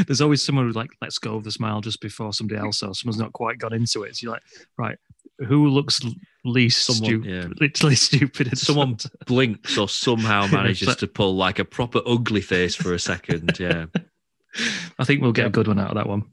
[0.07, 2.93] there's always someone who like lets go of the smile just before somebody else or
[2.95, 4.43] someone's not quite got into it so you're like
[4.77, 4.97] right
[5.39, 5.99] who looks
[6.45, 7.47] least Someone, stupid yeah.
[7.59, 8.95] literally stupid Someone
[9.27, 13.57] blinks or somehow manages But- to pull like a proper ugly face for a second.
[13.59, 13.87] Yeah.
[14.99, 15.47] i think we'll get Yeah.
[15.47, 16.23] a good one out of that one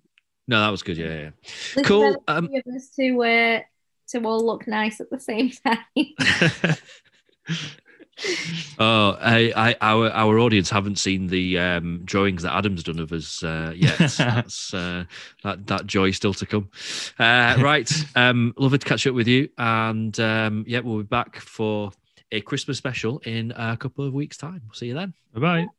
[0.49, 0.97] No, that was good.
[0.97, 1.30] Yeah, yeah.
[1.74, 3.61] There's Cool, very um, few of us to uh,
[4.09, 5.76] to all look nice at the same time.
[8.78, 13.12] oh, I, I, our our audience haven't seen the um, drawings that Adam's done of
[13.12, 13.99] us uh, yet.
[14.18, 15.05] That's uh,
[15.45, 16.70] that that joy still to come.
[17.18, 21.36] Uh, right, um, lovely to catch up with you, and um, yeah, we'll be back
[21.36, 21.93] for
[22.30, 24.62] a Christmas special in a couple of weeks' time.
[24.64, 25.14] We'll see you then.
[25.34, 25.72] bye bye